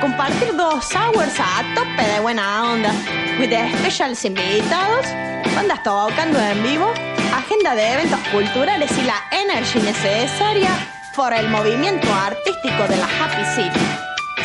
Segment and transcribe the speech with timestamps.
[0.00, 2.92] compartir dos hours a tope de buena onda.
[3.38, 5.06] With specials invitados,
[5.54, 6.92] bandas tocando en vivo,
[7.34, 10.70] agenda de eventos culturales y la energy necesaria
[11.14, 13.80] por el movimiento artístico de la Happy City.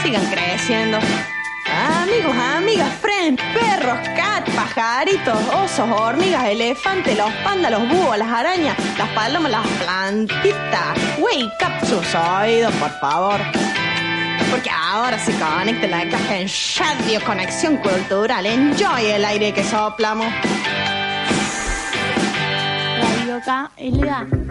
[0.03, 0.99] Sigan creciendo.
[2.01, 8.77] Amigos, amigas, friends, perros, cat, pajaritos, osos, hormigas, elefantes, los pandas, los búhos, las arañas,
[8.97, 10.97] las palomas, las plantitas.
[11.17, 13.64] Wake up sus oídos, por favor.
[14.55, 16.47] Porque ahora se conecta la caja en
[16.79, 18.45] Radio Conexión Cultural.
[18.45, 20.27] Enjoy el aire que soplamos.
[23.01, 24.44] Radio.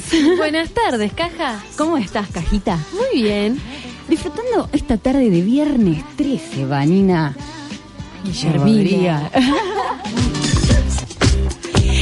[0.00, 0.36] Tardes.
[0.38, 1.62] Buenas tardes, caja.
[1.76, 2.78] ¿Cómo estás, cajita?
[2.92, 3.60] Muy bien.
[4.08, 7.36] Disfrutando esta tarde de viernes 13, Vanina.
[8.24, 9.30] Guillermina.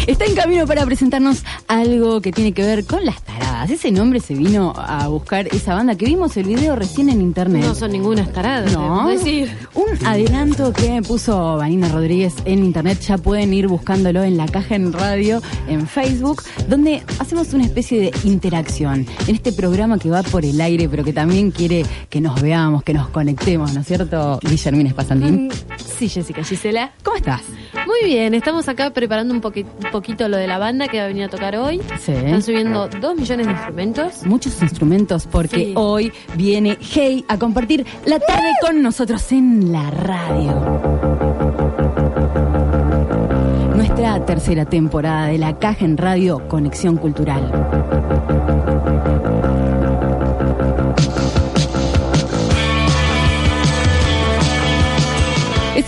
[0.06, 3.22] Está en camino para presentarnos algo que tiene que ver con las
[3.70, 7.62] Ese nombre se vino a buscar esa banda que vimos el video recién en internet.
[7.64, 9.06] No son ninguna tarada, No.
[9.08, 9.48] decir.
[9.74, 14.74] Un adelanto que puso Vanina Rodríguez en internet, ya pueden ir buscándolo en la caja
[14.74, 20.24] en radio, en Facebook, donde hacemos una especie de interacción en este programa que va
[20.24, 23.86] por el aire, pero que también quiere que nos veamos, que nos conectemos, ¿no es
[23.86, 24.40] cierto?
[24.42, 25.46] Guillermina Espasantín.
[25.46, 25.50] Mm,
[26.00, 26.92] Sí, Jessica Gisela.
[27.04, 27.42] ¿Cómo estás?
[27.86, 31.08] Muy bien, estamos acá preparando un, un poquito lo de la banda que va a
[31.08, 31.78] venir a tocar hoy.
[32.00, 32.12] Sí.
[32.12, 34.26] Están subiendo dos millones de instrumentos.
[34.26, 35.72] Muchos instrumentos porque Sí.
[35.76, 40.80] hoy viene Hey a compartir la tarde con nosotros en la radio.
[43.76, 47.50] Nuestra tercera temporada de la caja en radio Conexión Cultural.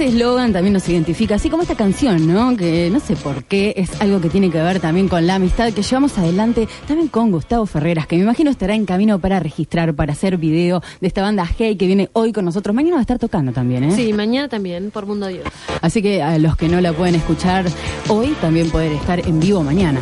[0.03, 2.57] Ese eslogan también nos identifica, así como esta canción, ¿no?
[2.57, 5.73] Que no sé por qué es algo que tiene que ver también con la amistad
[5.73, 9.95] que llevamos adelante, también con Gustavo Ferreras, que me imagino estará en camino para registrar,
[9.95, 12.75] para hacer video de esta banda Hey que viene hoy con nosotros.
[12.75, 13.93] Mañana va a estar tocando también, ¿eh?
[13.95, 15.45] Sí, mañana también, por Mundo Dios.
[15.81, 17.67] Así que a los que no la pueden escuchar
[18.09, 20.01] hoy, también poder estar en vivo mañana.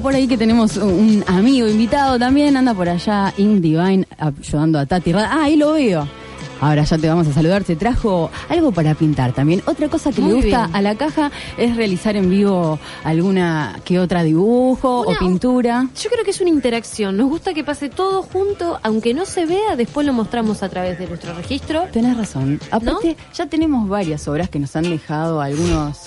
[0.00, 4.86] Por ahí que tenemos un amigo invitado también, anda por allá, In Divine, ayudando a
[4.86, 5.12] Tati.
[5.12, 6.21] Ah, ahí lo veo.
[6.62, 9.62] Ahora ya te vamos a saludar, te trajo algo para pintar también.
[9.66, 10.76] Otra cosa que le gusta bien.
[10.76, 15.88] a la caja es realizar en vivo alguna que otra dibujo Una- o pintura.
[16.00, 17.16] Yo creo que es una interacción.
[17.16, 21.00] Nos gusta que pase todo junto, aunque no se vea, después lo mostramos a través
[21.00, 21.82] de nuestro registro.
[21.92, 22.60] Tenés razón.
[22.70, 25.98] Aparte, ya tenemos varias obras que nos han dejado algunos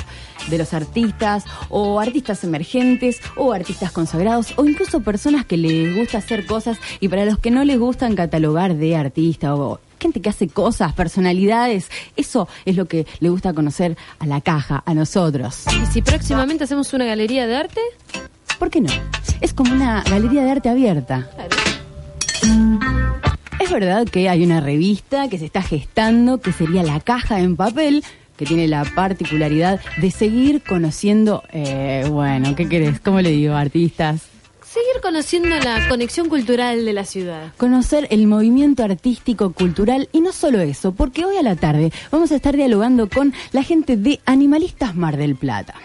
[0.50, 6.20] de los artistas, o artistas emergentes, o artistas consagrados, o incluso personas que les gusta
[6.20, 10.30] hacer cosas y para los que no les gustan catalogar de artista o gente que
[10.30, 15.64] hace cosas, personalidades, eso es lo que le gusta conocer a la caja, a nosotros.
[15.82, 17.82] Y si próximamente hacemos una galería de arte,
[18.60, 18.90] ¿Por qué no?
[19.42, 21.30] Es como una galería de arte abierta.
[23.60, 27.56] Es verdad que hay una revista que se está gestando, que sería La Caja en
[27.56, 28.04] Papel,
[28.38, 33.00] que tiene la particularidad de seguir conociendo, eh, bueno, ¿qué querés?
[33.00, 33.56] ¿Cómo le digo?
[33.56, 34.35] Artistas.
[34.76, 37.54] Seguir conociendo la conexión cultural de la ciudad.
[37.56, 42.34] Conocer el movimiento artístico, cultural y no solo eso, porque hoy a la tarde vamos
[42.34, 45.76] a estar dialogando con la gente de Animalistas Mar del Plata.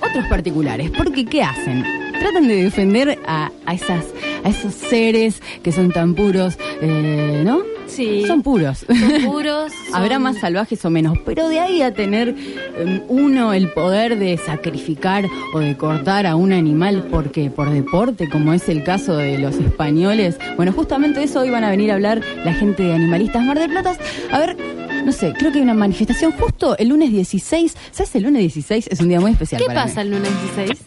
[0.00, 2.03] Otros particulares, porque ¿qué hacen?
[2.24, 4.06] Tratan de defender a, a esas,
[4.44, 7.60] a esos seres que son tan puros, eh, ¿no?
[7.86, 8.24] Sí.
[8.26, 8.86] Son puros.
[8.88, 9.70] Son puros.
[9.92, 14.38] Habrá más salvajes o menos, pero de ahí a tener eh, uno el poder de
[14.38, 19.36] sacrificar o de cortar a un animal porque por deporte, como es el caso de
[19.36, 20.38] los españoles.
[20.56, 23.58] Bueno, justamente de eso hoy van a venir a hablar la gente de Animalistas Mar
[23.58, 23.98] del Plata.
[24.32, 24.56] A ver,
[25.04, 27.76] no sé, creo que hay una manifestación justo el lunes 16.
[27.90, 28.14] ¿Sabes?
[28.16, 29.60] El lunes 16 es un día muy especial.
[29.60, 30.08] ¿Qué para pasa mí.
[30.08, 30.86] el lunes 16?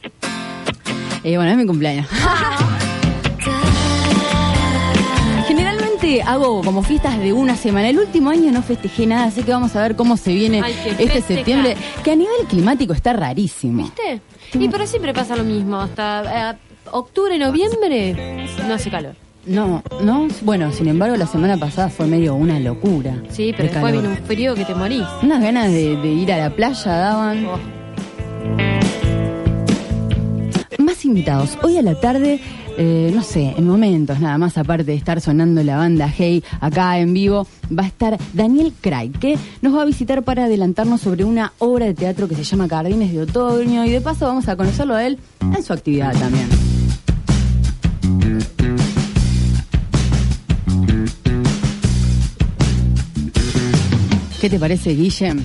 [1.23, 2.07] Eh, bueno, es mi cumpleaños.
[5.47, 7.89] Generalmente hago como fiestas de una semana.
[7.89, 10.61] El último año no festejé nada, así que vamos a ver cómo se viene
[10.97, 13.83] que este septiembre, que a nivel climático está rarísimo.
[13.83, 14.21] ¿Viste?
[14.53, 15.77] Y pero siempre pasa lo mismo.
[15.79, 16.55] Hasta eh,
[16.91, 19.15] octubre, noviembre no hace calor.
[19.45, 23.15] No, no, bueno, sin embargo la semana pasada fue medio una locura.
[23.29, 24.01] Sí, pero de después calor.
[24.01, 25.05] vino un frío que te morís.
[25.23, 27.45] Unas ganas de, de ir a la playa daban.
[27.45, 27.57] Oh.
[31.05, 31.57] Invitados.
[31.61, 32.39] Hoy a la tarde,
[32.77, 36.97] eh, no sé, en momentos nada más, aparte de estar sonando la banda Hey acá
[36.99, 37.47] en vivo,
[37.77, 41.85] va a estar Daniel Craig, que nos va a visitar para adelantarnos sobre una obra
[41.85, 45.05] de teatro que se llama Jardines de Otoño y de paso vamos a conocerlo a
[45.05, 46.47] él en su actividad también.
[54.41, 55.43] ¿Qué te parece, Guillem?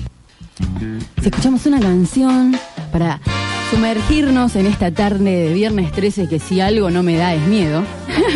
[1.21, 2.55] Si escuchamos una canción
[2.91, 3.19] para
[3.73, 7.83] sumergirnos en esta tarde de viernes 13 que si algo no me da es miedo.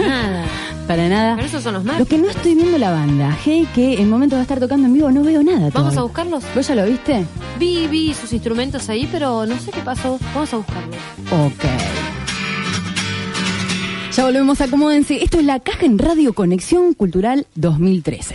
[0.02, 0.46] Nada.
[0.88, 1.36] Para nada.
[1.36, 2.00] Pero esos son los más.
[2.00, 4.88] Lo que no estoy viendo la banda, hey, que en momento va a estar tocando
[4.88, 5.70] en vivo, no veo nada.
[5.70, 6.00] Vamos todavía.
[6.00, 6.44] a buscarlos.
[6.56, 7.26] ¿Vos ya lo viste?
[7.60, 10.18] Vi, vi sus instrumentos ahí, pero no sé qué pasó.
[10.34, 10.96] Vamos a buscarlos.
[11.32, 11.64] Ok.
[14.16, 15.22] Ya volvemos, acomódense.
[15.24, 18.34] Esto es la caja en Radio Conexión Cultural 2013.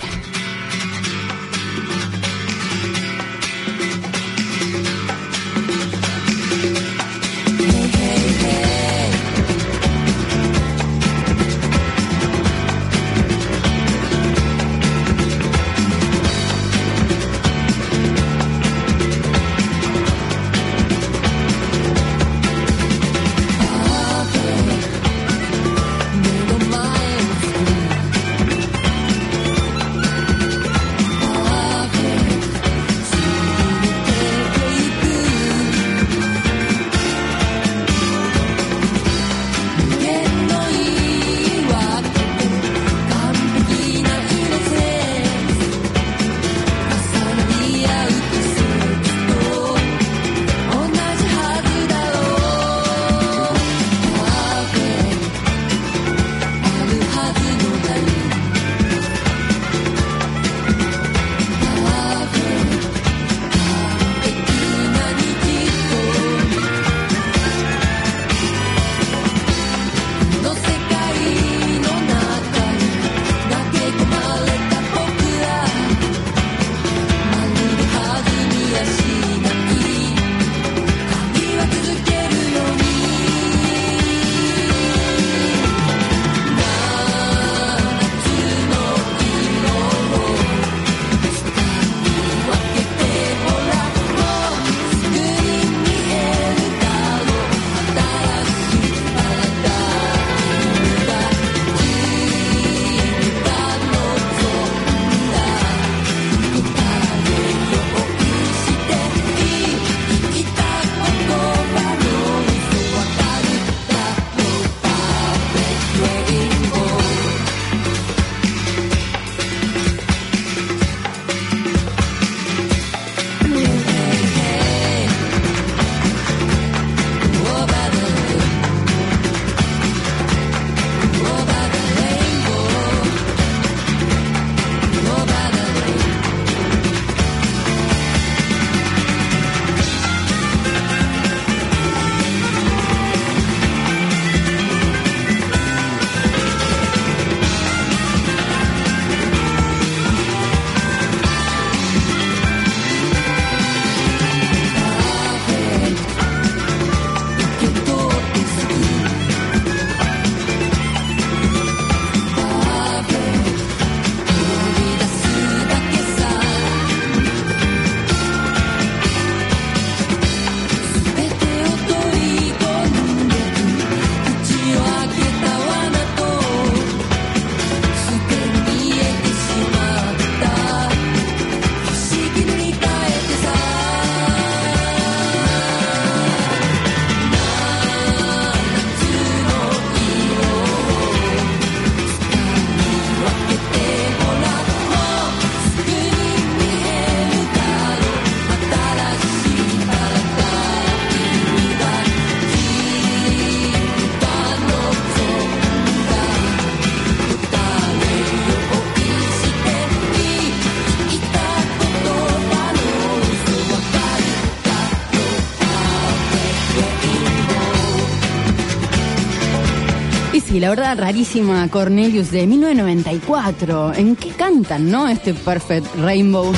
[220.53, 223.94] Sí, la verdad, rarísima Cornelius de 1994.
[223.94, 225.09] ¿En qué cantan, no?
[225.09, 226.53] Este Perfect Rainbow.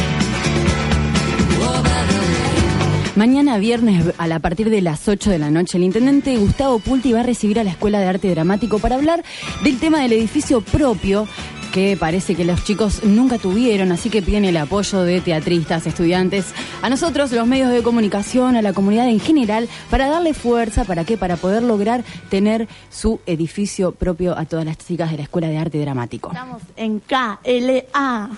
[3.15, 7.13] Mañana viernes a la partir de las 8 de la noche el intendente Gustavo Pulti
[7.13, 9.23] va a recibir a la Escuela de Arte Dramático para hablar
[9.63, 11.29] del tema del edificio propio
[11.75, 16.47] que parece que los chicos nunca tuvieron, así que piden el apoyo de teatristas, estudiantes,
[16.85, 21.07] a nosotros, los medios de comunicación, a la comunidad en general, para darle fuerza, ¿para
[21.07, 21.17] qué?
[21.17, 25.57] Para poder lograr tener su edificio propio a todas las chicas de la Escuela de
[25.57, 26.29] Arte Dramático.
[26.29, 28.29] Estamos en KLA.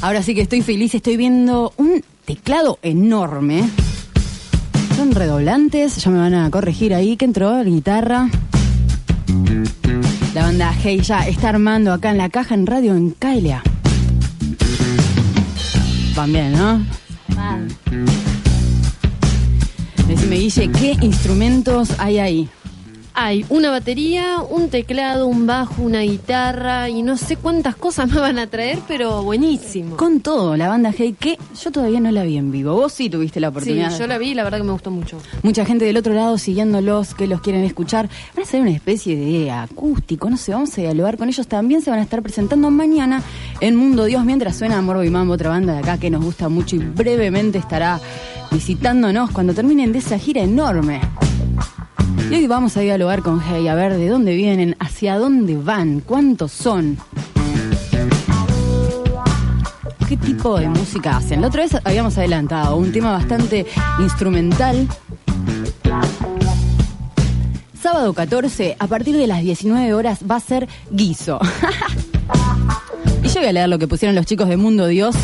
[0.00, 3.62] Ahora sí que estoy feliz, estoy viendo un teclado enorme.
[4.96, 8.28] Son redoblantes, ya me van a corregir ahí que entró la guitarra.
[10.38, 13.60] La banda Hey ya está armando acá en la caja en radio en KLA.
[16.14, 16.80] Van bien, ¿no?
[20.06, 22.48] Decime, Guille, ¿qué instrumentos hay ahí?
[23.20, 28.20] Hay una batería, un teclado, un bajo, una guitarra y no sé cuántas cosas me
[28.20, 29.96] van a traer, pero buenísimo.
[29.96, 32.74] Con todo, la banda Hey, que yo todavía no la vi en vivo.
[32.74, 33.98] Vos sí tuviste la Sí, oportunidad.
[33.98, 35.18] yo la vi y la verdad que me gustó mucho.
[35.42, 38.08] Mucha gente del otro lado siguiéndolos, que los quieren escuchar.
[38.36, 41.48] Van a ser una especie de acústico, no sé, vamos a dialogar con ellos.
[41.48, 43.20] También se van a estar presentando mañana
[43.60, 46.48] en Mundo Dios, mientras suena Morbo y Mambo, otra banda de acá que nos gusta
[46.48, 47.98] mucho y brevemente estará
[48.52, 51.00] visitándonos cuando terminen de esa gira enorme.
[52.30, 56.00] Y hoy vamos a dialogar con Hey, a ver de dónde vienen, hacia dónde van,
[56.00, 56.98] cuántos son.
[60.08, 61.40] ¿Qué tipo de música hacen?
[61.40, 63.66] La otra vez habíamos adelantado un tema bastante
[64.00, 64.88] instrumental.
[67.80, 71.38] Sábado 14, a partir de las 19 horas, va a ser guiso.
[73.22, 75.14] y yo voy a leer lo que pusieron los chicos de Mundo Dios.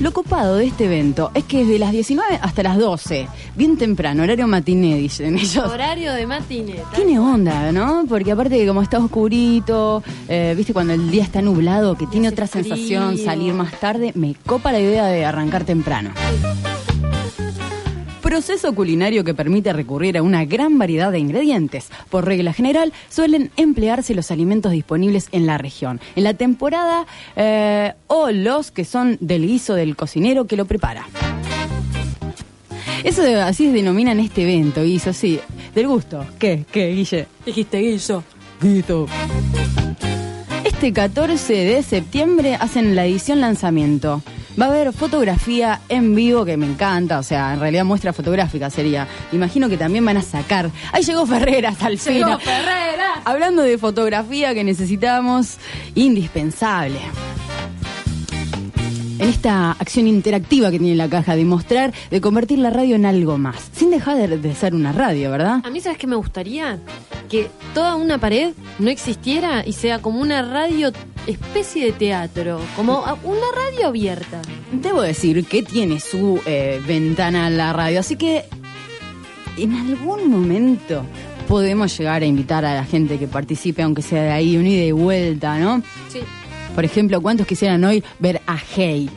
[0.00, 3.76] Lo copado de este evento es que es de las 19 hasta las 12, bien
[3.76, 5.58] temprano, horario matiné, dicen ellos.
[5.58, 6.88] Horario de matineta.
[6.96, 8.04] Tiene onda, ¿no?
[8.08, 12.28] Porque aparte de como está oscurito, eh, viste cuando el día está nublado, que tiene
[12.28, 16.12] otra sensación, salir más tarde, me copa la idea de arrancar temprano.
[18.34, 21.88] Proceso culinario que permite recurrir a una gran variedad de ingredientes.
[22.10, 27.92] Por regla general, suelen emplearse los alimentos disponibles en la región, en la temporada eh,
[28.06, 31.08] o los que son del guiso del cocinero que lo prepara.
[33.02, 35.40] Eso de- así se denominan este evento, guiso, sí.
[35.74, 36.24] Del gusto.
[36.38, 36.64] ¿Qué?
[36.70, 37.26] ¿Qué, Guille?
[37.44, 38.22] Dijiste guiso.
[38.62, 39.06] Guiso.
[40.62, 44.22] Este 14 de septiembre hacen la edición lanzamiento.
[44.60, 48.68] Va a haber fotografía en vivo que me encanta, o sea, en realidad muestra fotográfica
[48.68, 49.08] sería.
[49.32, 50.70] Imagino que también van a sacar.
[50.92, 52.24] Ahí llegó Ferreras al fin.
[53.24, 55.56] Hablando de fotografía que necesitamos,
[55.94, 57.00] indispensable.
[59.20, 63.04] En esta acción interactiva que tiene la caja de mostrar, de convertir la radio en
[63.04, 65.60] algo más, sin dejar de, de ser una radio, ¿verdad?
[65.62, 66.78] A mí, ¿sabes qué me gustaría?
[67.28, 70.90] Que toda una pared no existiera y sea como una radio
[71.26, 74.40] especie de teatro, como una radio abierta.
[74.72, 78.46] Debo decir que tiene su eh, ventana a la radio, así que
[79.58, 81.04] en algún momento
[81.46, 84.84] podemos llegar a invitar a la gente que participe, aunque sea de ahí, un ida
[84.84, 85.82] y vuelta, ¿no?
[86.08, 86.20] Sí.
[86.74, 89.10] Por ejemplo, ¿cuántos quisieran hoy ver a Hey?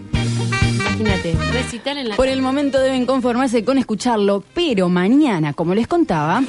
[0.79, 5.87] Imagínate, recital en la Por el momento deben conformarse con escucharlo, pero mañana, como les
[5.87, 6.43] contaba,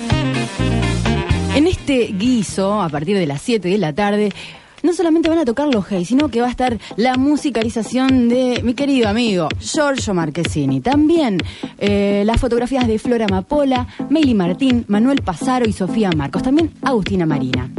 [1.54, 4.32] en este guiso, a partir de las 7 de la tarde,
[4.84, 8.60] no solamente van a tocar los Hey, sino que va a estar la musicalización de
[8.62, 10.80] mi querido amigo Giorgio Marquesini.
[10.80, 11.38] También
[11.78, 16.42] eh, las fotografías de Flora Mapola, Meili Martín, Manuel Pasaro y Sofía Marcos.
[16.42, 17.70] También Agustina Marina.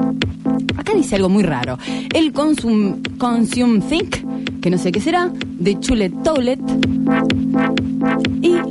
[0.78, 1.78] Acá dice algo muy raro.
[2.14, 6.60] El Consum, Consume Think, que no sé qué será, de Chulet Toulet.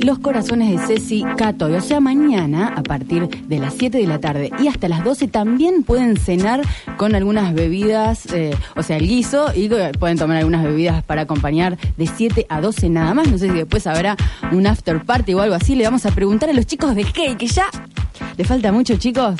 [0.05, 1.73] Los corazones de Ceci Catoy.
[1.73, 5.27] O sea, mañana, a partir de las 7 de la tarde y hasta las 12,
[5.29, 6.61] también pueden cenar
[6.97, 11.79] con algunas bebidas, eh, o sea, el guiso, y pueden tomar algunas bebidas para acompañar
[11.97, 13.31] de 7 a 12 nada más.
[13.31, 14.15] No sé si después habrá
[14.51, 15.73] un after party o algo así.
[15.73, 17.65] Le vamos a preguntar a los chicos de Hey, que ya.
[18.37, 19.35] ¿Le falta mucho, chicos?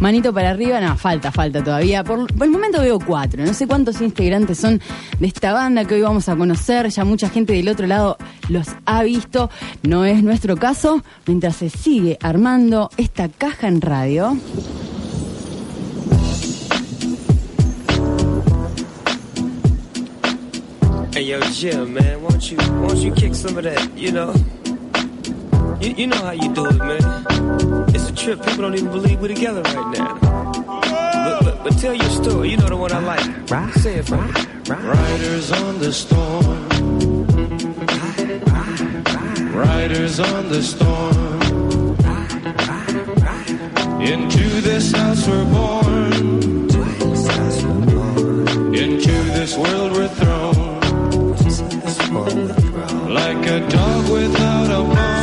[0.00, 2.02] Manito para arriba, no, falta, falta todavía.
[2.02, 3.44] Por, el momento veo cuatro.
[3.44, 4.80] No sé cuántos integrantes son
[5.20, 6.88] de esta banda que hoy vamos a conocer.
[6.88, 8.16] Ya mucha gente del otro lado
[8.48, 9.48] los ha visto.
[9.84, 11.04] No es nuestro caso.
[11.26, 14.36] Mientras se sigue armando esta caja en radio.
[21.14, 24.61] Hey yo, Jim, man, won't you won't you kick some of that?
[25.82, 27.02] You, you know how you do it, man.
[27.94, 28.38] It's a trip.
[28.44, 30.18] People don't even believe we're together right now.
[30.20, 32.50] But, but, but tell your story.
[32.50, 33.50] You know the one I like.
[33.50, 34.32] Right, Say it for me.
[34.68, 36.68] Riders on the storm.
[39.52, 41.52] Riders on the storm.
[44.02, 46.12] Into this house we're born.
[48.74, 50.80] Into this world we're thrown.
[53.12, 55.21] Like a dog without a bone,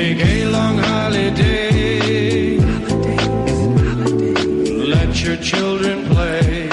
[0.00, 2.58] a long holiday.
[4.94, 6.68] Let your children play.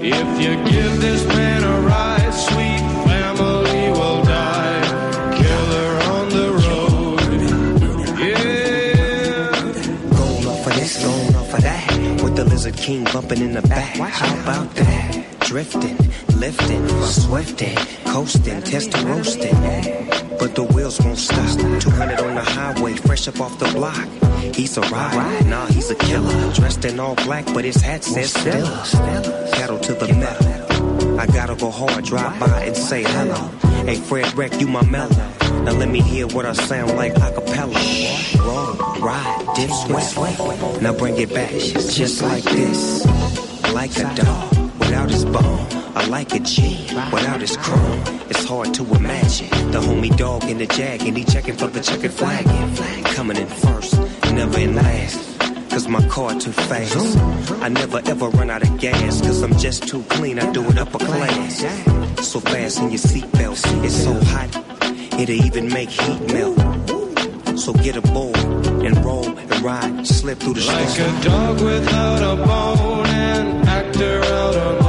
[0.00, 4.82] If you give this man a ride, sweet family will die.
[5.40, 7.20] Killer on the road.
[8.18, 9.60] Yeah.
[10.16, 12.22] Going off of this, going off of that.
[12.22, 13.96] With the Lizard King bumping in the back.
[13.96, 15.38] How about that?
[15.40, 15.98] Drifting,
[16.44, 19.56] lifting, swifting, coasting, testing, roasting.
[20.38, 21.58] But the wheels won't stop.
[21.80, 24.06] 200 on the highway, fresh up off the block.
[24.54, 26.52] He's a ride, nah, he's a killer.
[26.52, 28.84] Dressed in all black, but his hat says Stella.
[29.52, 31.18] Pedal to the metal.
[31.18, 33.40] I gotta go hard, drive by and say hello.
[33.86, 35.28] Hey, Fred Wreck, you my mellow.
[35.64, 37.80] Now let me hear what I sound like a cappella.
[38.40, 40.82] Roll, ride, dip, sweat.
[40.82, 43.06] Now bring it back, just like this.
[43.72, 44.53] Like a dog
[44.94, 45.66] without his bone.
[45.96, 48.00] I like a G without his chrome.
[48.30, 51.80] It's hard to imagine the homie dog in the jag and he checking for the
[51.80, 52.44] checkered flag.
[53.16, 53.98] Coming in first,
[54.32, 55.18] never in last.
[55.70, 57.18] Cause my car too fast.
[57.60, 59.20] I never ever run out of gas.
[59.20, 61.58] Cause I'm just too clean, I do it upper class.
[62.30, 64.50] So fast in your seatbelts, it's so hot,
[65.18, 66.56] it'll even make heat melt.
[67.58, 68.36] So get a aboard
[68.86, 71.16] and roll and ride, slip through the Like storm.
[71.16, 74.83] a dog without a bone, an actor out alone.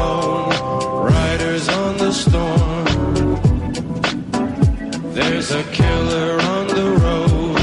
[5.16, 7.56] There's a killer on the road.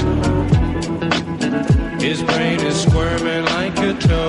[2.00, 4.21] His brain is squirming like a toad.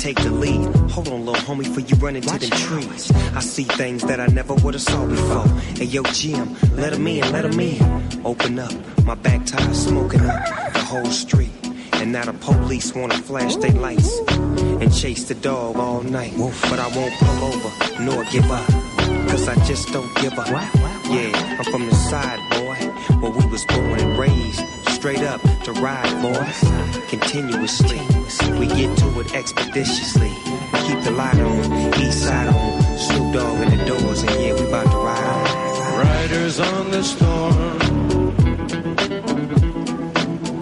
[0.00, 0.64] Take the lead.
[0.90, 3.12] Hold on, little homie, before you run into them trees.
[3.34, 5.46] I see things that I never would have saw before.
[5.76, 7.80] Hey, yo, Jim, let 'em in, let 'em in.
[8.24, 8.72] Open up,
[9.04, 11.52] my back tire smoking up the whole street.
[12.00, 14.10] And now the police wanna flash their lights
[14.80, 16.32] and chase the dog all night.
[16.70, 18.66] But I won't pull over nor give up,
[19.28, 20.48] cause I just don't give up.
[21.10, 22.78] Yeah, I'm from the side, boy,
[23.20, 24.64] where we was born and raised.
[25.00, 26.60] Straight up to ride, boys,
[27.08, 27.98] continuously.
[28.58, 30.28] We get to it expeditiously.
[30.28, 34.68] Keep the light on, east side on, Snoop Dogg in the doors, and yeah, we
[34.68, 36.04] about to ride.
[36.04, 37.78] Riders on the storm.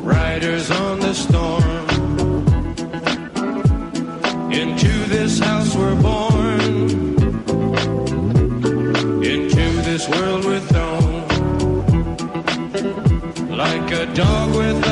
[0.04, 1.64] Riders on the storm.
[4.52, 6.60] Into this house we're born.
[9.24, 10.44] Into this world
[14.18, 14.87] dog with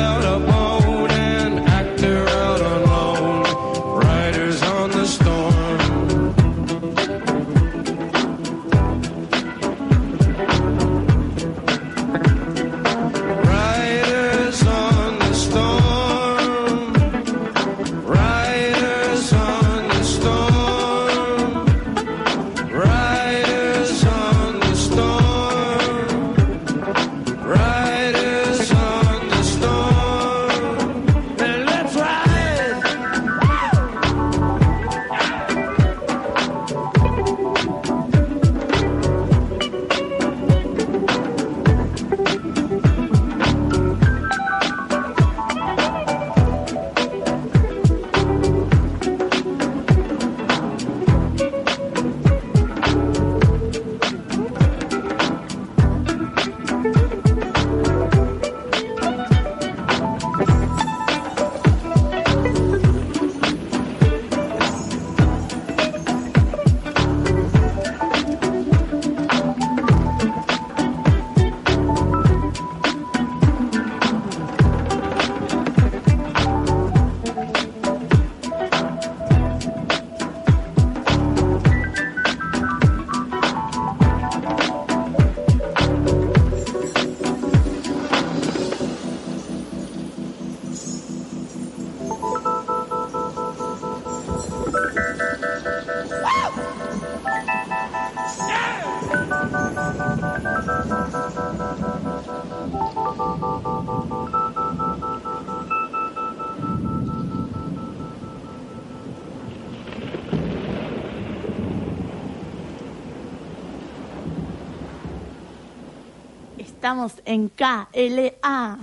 [116.87, 118.77] Estamos en KLA.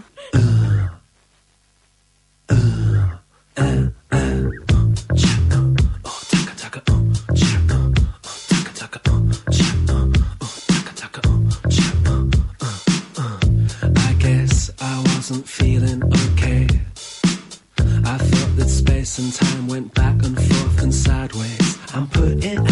[13.96, 16.68] I guess I wasn't feeling okay.
[18.04, 21.78] I felt that space and time went back and forth and sideways.
[21.94, 22.66] I'm putting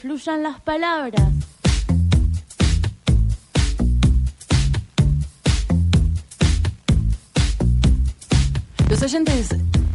[0.00, 1.30] fluyan las palabras.
[8.88, 9.54] Los oyentes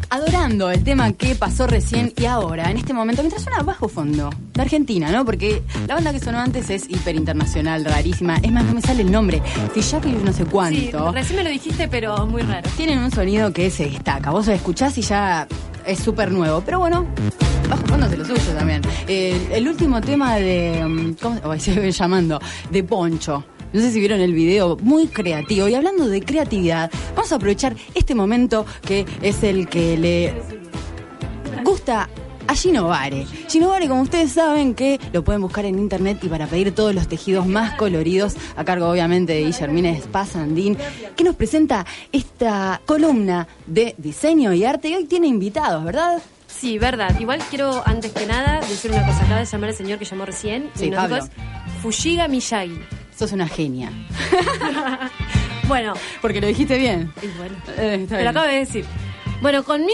[0.10, 4.30] adorando el tema que pasó recién y ahora, en este momento, mientras suena bajo fondo,
[4.54, 5.26] de Argentina, ¿no?
[5.26, 8.38] Porque la banda que sonó antes es hiper internacional, rarísima.
[8.38, 9.42] Es más, no me sale el nombre.
[9.74, 11.12] Si ya que no sé Sí, cuánto.
[11.12, 12.70] recién me lo dijiste, pero muy raro.
[12.78, 14.32] Tienen un sonido que se destaca.
[14.32, 15.48] Vos lo escuchás y ya
[15.86, 16.62] es súper nuevo.
[16.62, 17.06] Pero bueno,
[18.58, 18.82] también.
[19.08, 20.84] El, el último tema de.
[20.86, 22.40] mm, ¿Cómo se ve llamando?
[22.70, 23.44] De Poncho.
[23.74, 25.68] No sé si vieron el video, muy creativo.
[25.68, 30.34] Y hablando de creatividad, vamos a aprovechar este momento que es el que le
[32.48, 33.26] a Gino Vare.
[33.50, 36.94] Gino Vare, como ustedes saben, que lo pueden buscar en internet y para pedir todos
[36.94, 40.78] los tejidos más coloridos, a cargo obviamente de Guillermina Spazandín,
[41.16, 44.90] que nos presenta esta columna de diseño y arte.
[44.90, 46.22] Y hoy tiene invitados, ¿verdad?
[46.48, 47.20] Sí, verdad.
[47.20, 49.24] Igual quiero, antes que nada, decir una cosa.
[49.24, 50.70] Acaba de llamar el señor que llamó recién.
[50.76, 51.28] Sí, y nos Pablo.
[51.82, 52.80] Fushiga Miyagi.
[53.18, 53.92] Sos una genia.
[55.68, 57.12] Bueno, Porque lo dijiste bien.
[57.24, 58.24] y bueno, Eh, está bien.
[58.26, 58.86] lo acabo de decir.
[59.46, 59.94] Bueno, conmigo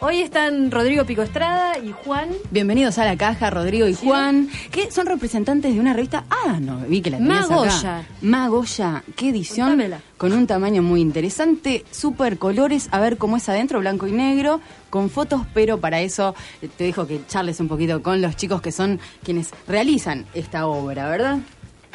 [0.00, 4.04] hoy están Rodrigo Pico Estrada y Juan Bienvenidos a la caja, Rodrigo y Sí.
[4.04, 6.24] Juan, que son representantes de una revista.
[6.28, 7.54] Ah, no, vi que la tenías acá.
[7.54, 8.06] Magoya.
[8.22, 9.68] Magoya, qué edición.
[9.68, 10.00] Contámela.
[10.16, 14.60] Con un tamaño muy interesante, super colores, a ver cómo es adentro, blanco y negro,
[14.90, 18.60] con fotos, pero para eso eh, te dejo que charles un poquito con los chicos
[18.60, 21.38] que son quienes realizan esta obra, ¿verdad?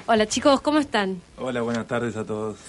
[0.06, 1.22] Hola chicos, ¿cómo están?
[1.38, 2.60] Hola, buenas tardes a todos.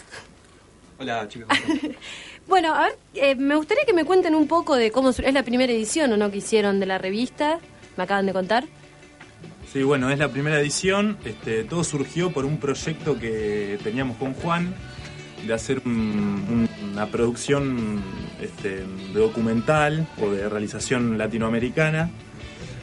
[0.99, 1.49] Hola, chicos.
[2.47, 5.43] Bueno, a ver, eh, me gustaría que me cuenten un poco de cómo es la
[5.43, 7.59] primera edición o no que hicieron de la revista.
[7.97, 8.65] Me acaban de contar.
[9.73, 11.17] Sí, bueno, es la primera edición.
[11.25, 14.75] Este, todo surgió por un proyecto que teníamos con Juan
[15.47, 18.03] de hacer un- un- una producción
[18.41, 18.85] este, de
[19.21, 22.11] documental o de realización latinoamericana.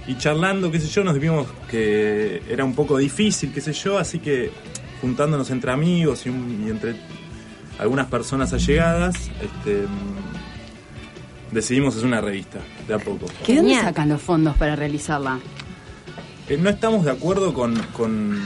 [0.08, 4.00] Y charlando, qué sé yo, nos vimos que era un poco difícil, qué sé yo,
[4.00, 4.50] así que
[5.02, 6.95] juntándonos entre amigos y, un- y entre
[7.81, 9.85] algunas personas allegadas, este,
[11.51, 13.25] decidimos hacer una revista, de a poco.
[13.45, 15.39] ¿Que dónde sacan los fondos para realizarla?
[16.47, 18.39] Eh, no estamos de acuerdo con, con,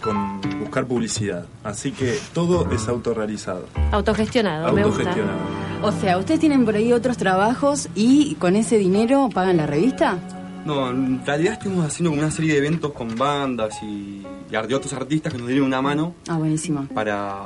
[0.00, 5.00] con buscar publicidad, así que todo es autorrealizado, Autogestionado, me gusta.
[5.02, 5.38] autogestionado.
[5.82, 10.18] O sea, ¿ustedes tienen por ahí otros trabajos y con ese dinero pagan la revista?
[10.64, 14.92] No, en realidad estuvimos haciendo como una serie de eventos con bandas y, y otros
[14.94, 16.86] artistas que nos dieron una mano Ah, buenísimo.
[16.92, 17.36] para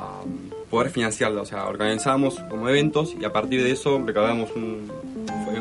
[0.71, 1.41] poder financiarla.
[1.41, 4.89] O sea, organizábamos como eventos y a partir de eso recaudamos un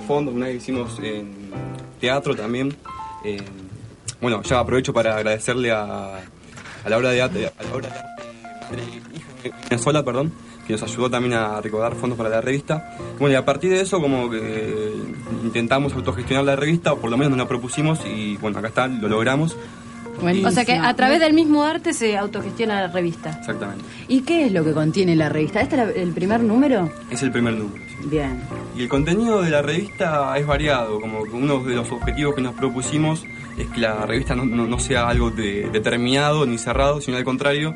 [0.07, 0.31] fondo.
[0.31, 1.51] Una vez hicimos en
[2.01, 2.75] teatro también.
[3.25, 3.43] Eh,
[4.21, 7.95] bueno, ya aprovecho para agradecerle a, a la obra de arte, a la obra de
[7.95, 8.21] arte
[10.05, 10.33] perdón,
[10.67, 12.97] que nos ayudó también a recaudar fondos para la revista.
[13.19, 14.93] Bueno, y a partir de eso como que
[15.43, 18.89] intentamos autogestionar la revista, o por lo menos nos la propusimos y bueno, acá está,
[18.89, 19.57] lo logramos.
[20.47, 23.31] O sea que a través del mismo arte se autogestiona la revista.
[23.39, 23.85] Exactamente.
[24.09, 25.61] ¿Y qué es lo que contiene la revista?
[25.61, 26.91] ¿Este es el primer número?
[27.11, 27.83] Es el primer número.
[27.89, 28.09] sí.
[28.09, 28.41] Bien.
[28.77, 32.41] Y el contenido de la revista es variado, como que uno de los objetivos que
[32.41, 33.25] nos propusimos
[33.59, 37.25] es que la revista no, no- no sea algo de- determinado ni cerrado, sino al
[37.25, 37.75] contrario,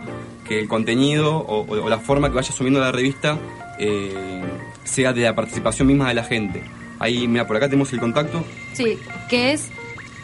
[0.48, 3.38] que el contenido o, o- o la forma que vaya asumiendo la revista
[3.78, 4.42] eh,
[4.84, 6.62] sea de la participación misma de la gente.
[6.98, 8.44] Ahí, mira, por acá tenemos el contacto.
[8.72, 9.68] Sí, que es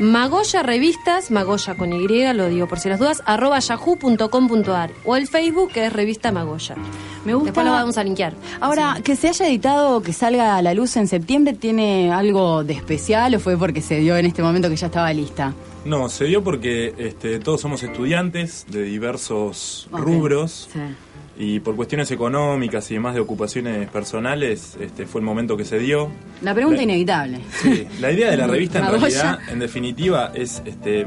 [0.00, 5.28] Magoya Revistas, Magoya con Y, lo digo por si las dudas, arroba yahoo.com.ar o el
[5.28, 6.74] Facebook que es Revista Magoya.
[7.26, 7.46] Me gusta.
[7.46, 8.32] Después lo vamos a linkear.
[8.60, 12.64] Ahora, que se haya editado o que salga a la luz en septiembre, ¿tiene algo
[12.64, 15.52] de especial o fue porque se dio en este momento que ya estaba lista?
[15.84, 20.80] No, se dio porque este, todos somos estudiantes de diversos rubros sí.
[21.42, 25.78] Y por cuestiones económicas y demás de ocupaciones personales este, fue el momento que se
[25.78, 26.10] dio.
[26.42, 27.38] La pregunta La- inevitable.
[27.62, 31.06] Sí, la idea de la revista en realidad, en definitiva, es este,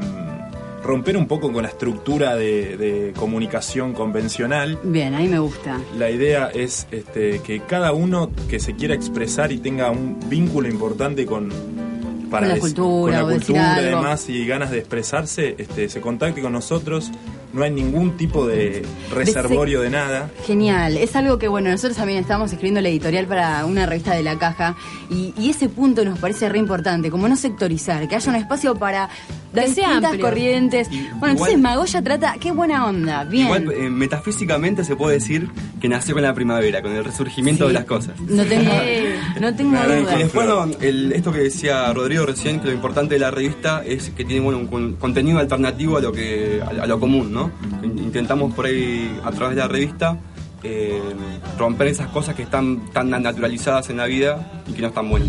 [0.84, 4.80] romper un poco con la estructura de, de comunicación convencional.
[4.84, 5.80] Bien, ahí me gusta.
[6.00, 10.68] La idea es este, que cada uno que se quiera expresar y tenga un vínculo
[10.68, 11.50] importante con,
[12.32, 16.54] Con la cultura, con la cultura además y ganas de expresarse, este, se contacte con
[16.54, 17.12] nosotros.
[17.54, 20.32] No hay ningún tipo de reservorio de nada.
[20.46, 24.24] Genial, es algo que bueno, nosotros también estamos escribiendo la editorial para una revista de
[24.24, 24.76] la caja
[25.10, 28.76] y, y ese punto nos parece re importante, como no sectorizar, que haya un espacio
[28.76, 29.10] para
[29.54, 30.26] distintas amplio.
[30.26, 30.88] corrientes.
[30.92, 33.46] Y- bueno, igual- entonces Magoya trata, qué buena onda, bien.
[33.46, 37.68] Igual, eh, metafísicamente se puede decir que nació con la primavera, con el resurgimiento Sí.
[37.70, 38.20] de las cosas.
[38.22, 38.72] No tengo,
[39.40, 40.16] no tengo Claro, duda.
[40.16, 43.84] Y después, bueno, el- esto que decía Rodrigo recién, que lo importante de la revista
[43.86, 47.32] es que tiene bueno, un con- contenido alternativo a lo, que, a, a lo común,
[47.34, 47.52] ¿no?
[47.84, 50.20] In- Intentamos por ahí, a través de la revista,
[50.64, 51.02] eh,
[51.58, 55.28] romper esas cosas que están tan naturalizadas en la vida y que no están buenas.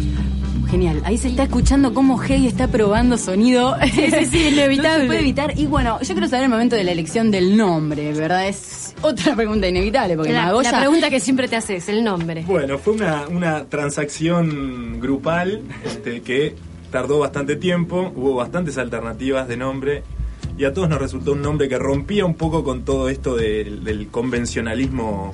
[0.74, 3.76] Genial, ahí se está escuchando cómo Hey está probando sonido.
[3.94, 4.88] Sí, sí, sí, inevitable.
[4.94, 5.56] No se puede evitar.
[5.56, 8.48] Y bueno, yo quiero saber el momento de la elección del nombre, ¿verdad?
[8.48, 10.72] Es otra pregunta inevitable, porque La, Magoya...
[10.72, 12.42] la pregunta que siempre te haces, el nombre.
[12.44, 16.56] Bueno, fue una, una transacción grupal este, que
[16.90, 20.02] tardó bastante tiempo, hubo bastantes alternativas de nombre
[20.58, 23.84] y a todos nos resultó un nombre que rompía un poco con todo esto del,
[23.84, 25.30] del convencionalismo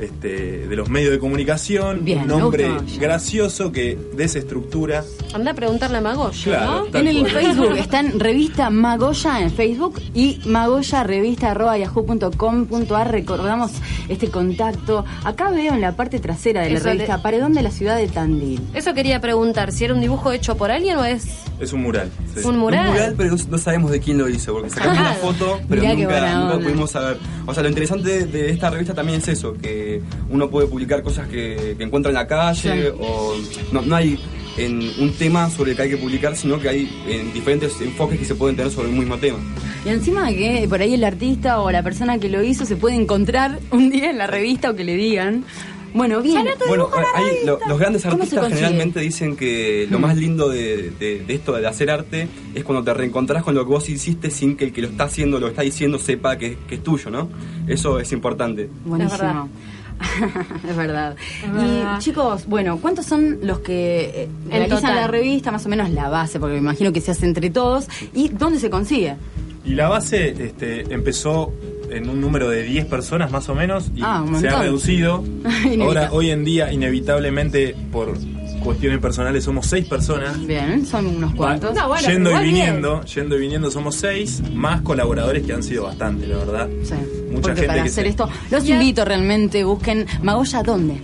[0.00, 5.04] este, de los medios de comunicación, Bien, un nombre gracioso que desestructura.
[5.34, 6.98] Anda a preguntarle a Magoya, Claro, ¿no?
[6.98, 7.30] En el cual.
[7.30, 13.10] Facebook está en revista Magoya en Facebook y Magoya revista arroba yahoo.com.ar.
[13.12, 13.72] Recordamos
[14.08, 15.04] este contacto.
[15.24, 17.96] Acá veo en la parte trasera de la Eso revista le- Paredón de la ciudad
[17.96, 18.60] de Tandil.
[18.74, 21.26] Eso quería preguntar, si era un dibujo hecho por alguien o es
[21.60, 22.10] Es un mural.
[22.34, 22.40] sí.
[22.46, 22.86] un mural.
[22.88, 26.58] Un mural, pero no, sabemos de quién lo hizo, porque sacamos una foto, pero nunca,
[26.62, 27.18] pudimos saber.
[27.46, 29.89] O sea, lo interesante de, de esta revista también es eso, que
[30.30, 32.96] uno puede publicar cosas que, que encuentra en la calle, Sí.
[33.00, 33.34] o
[33.72, 34.18] no, no hay
[34.56, 38.18] en un tema sobre el que hay que publicar, sino que hay en diferentes enfoques
[38.18, 39.38] que se pueden tener sobre un mismo tema.
[39.86, 42.76] Y encima de que por ahí el artista o la persona que lo hizo se
[42.76, 45.44] puede encontrar un día en la revista o que le digan.
[45.92, 46.46] Bueno, bien.
[46.68, 50.90] Bueno, hay- lo- los grandes ¿Cómo se artistas generalmente dicen que lo más lindo de,
[51.00, 54.30] de- de esto de hacer arte es cuando te reencontrás con lo que vos hiciste
[54.30, 57.10] sin que el que lo está haciendo, lo está diciendo, sepa que, que es tuyo,
[57.10, 57.28] ¿no?
[57.66, 58.68] Eso es importante.
[58.84, 59.16] Buenísimo.
[59.16, 59.79] es
[60.76, 61.16] verdad.
[61.44, 61.96] Es verdad.
[61.96, 64.96] Y chicos, bueno, ¿cuántos son los que eh, En realizan total.
[64.96, 65.50] la revista?
[65.50, 67.88] Más o menos la base, porque me imagino que se hace entre todos.
[68.14, 69.16] ¿Y dónde se consigue?
[69.64, 71.52] Y la base este, empezó
[71.90, 75.22] en un número de 10 personas más o menos y Ah, se ha reducido.
[75.80, 78.16] Ahora, hoy en día, inevitablemente, por
[78.60, 80.46] cuestiones personales, somos 6 personas.
[80.46, 81.74] Bien, son unos cuantos.
[81.74, 82.44] No, bueno, yendo y bien.
[82.44, 86.68] viniendo, yendo y viniendo somos 6, más colaboradores que han sido bastante, la verdad.
[86.84, 86.94] Sí.
[87.30, 91.00] Mucha Porque gente para que hacer se- esto, los invito realmente, busquen Magoya, ¿dónde?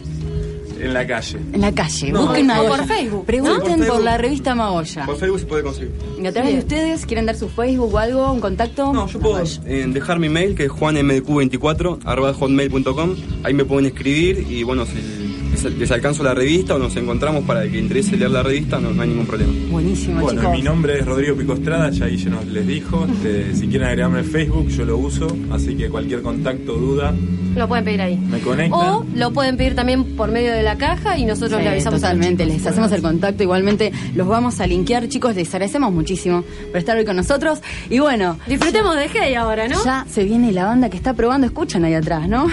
[0.78, 1.38] en la calle.
[1.54, 2.68] En la calle, No, busquen Magoya.
[2.68, 3.86] por Facebook, Pregunten.
[3.86, 5.06] Por la revista Magoya.
[5.06, 5.90] Por Facebook se puede conseguir.
[6.22, 8.92] Y a través de ustedes, ¿quieren dar su Facebook o algo, un contacto?
[8.92, 13.14] No, yo puedo eh, dejar mi mail que es juanmq24 arroba hotmail.com.
[13.42, 15.25] Ahí me pueden escribir y bueno, si
[15.64, 18.90] les, alcanzo la revista o nos encontramos para el que interese leer la revista, no,
[18.92, 19.52] no hay ningún problema.
[19.70, 20.56] Buenísimo, Bueno, chicos.
[20.56, 23.06] mi nombre es Rodrigo Picostrada, ya ahí ya nos les dijo.
[23.10, 25.26] Este, si quieren agregarme en Facebook, yo lo uso.
[25.50, 27.14] Así que cualquier contacto, duda,
[27.56, 28.16] Lo pueden pedir ahí.
[28.16, 28.72] me conectan.
[28.80, 32.00] O lo pueden pedir también por medio de la caja y nosotros Sí, le avisamos.
[32.00, 33.42] totalmente, les hacemos el contacto.
[33.42, 35.34] Igualmente los vamos a linkear, chicos.
[35.36, 37.60] Les agradecemos muchísimo por estar hoy con nosotros.
[37.90, 39.82] Y bueno, Disfrutemos de Hey ahora, ¿no?
[39.84, 41.46] ya se viene la banda que está probando.
[41.46, 42.46] Escuchan ahí atrás, ¿no?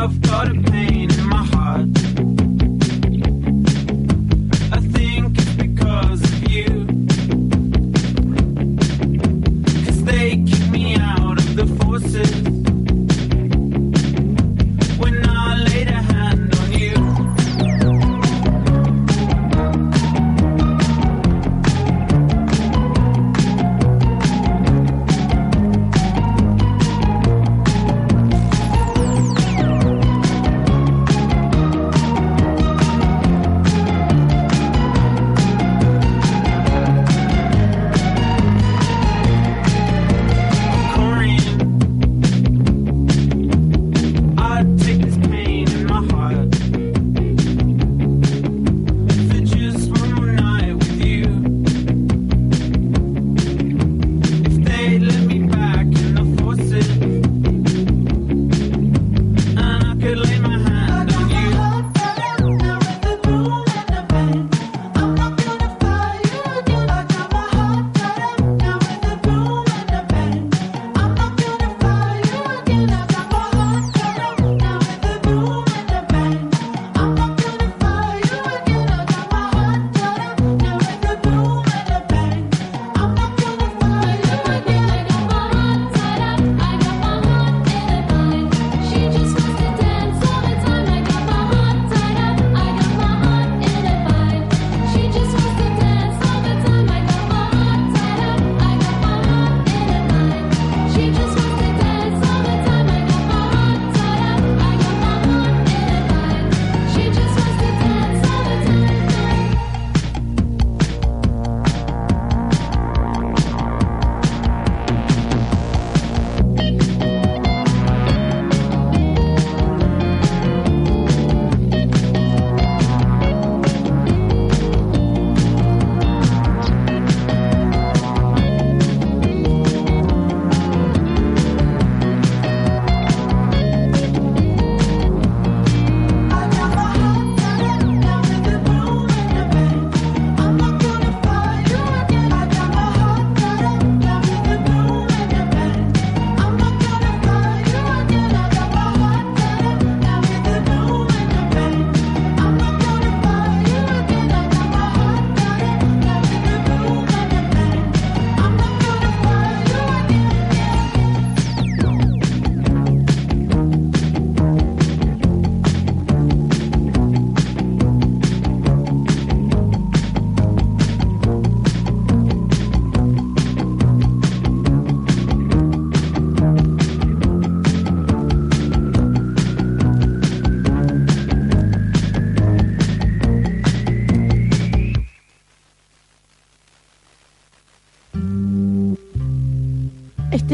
[0.00, 0.97] I've got a pain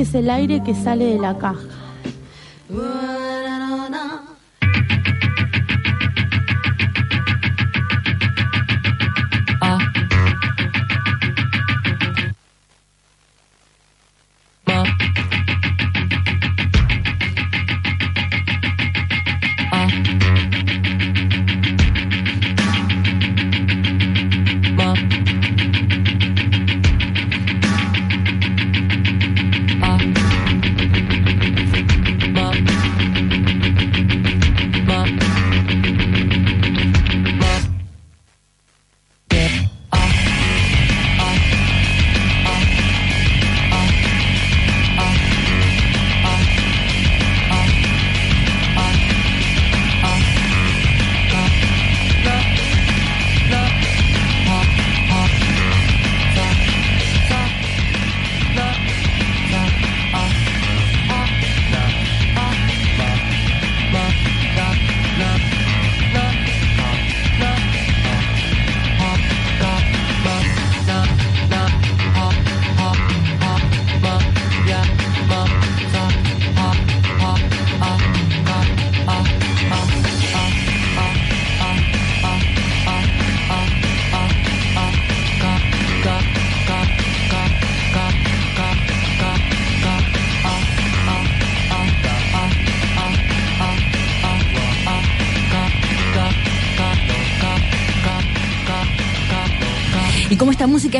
[0.05, 1.74] es el aire que sale de la caja.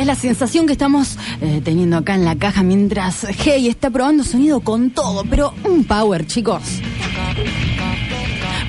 [0.05, 4.23] Es la sensación que estamos eh, teniendo acá en la caja mientras Hey está probando
[4.23, 6.61] sonido con todo, pero un power, chicos.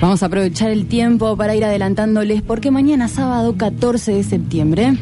[0.01, 4.97] Vamos a aprovechar el tiempo para ir adelantándoles porque mañana sábado 14 de septiembre,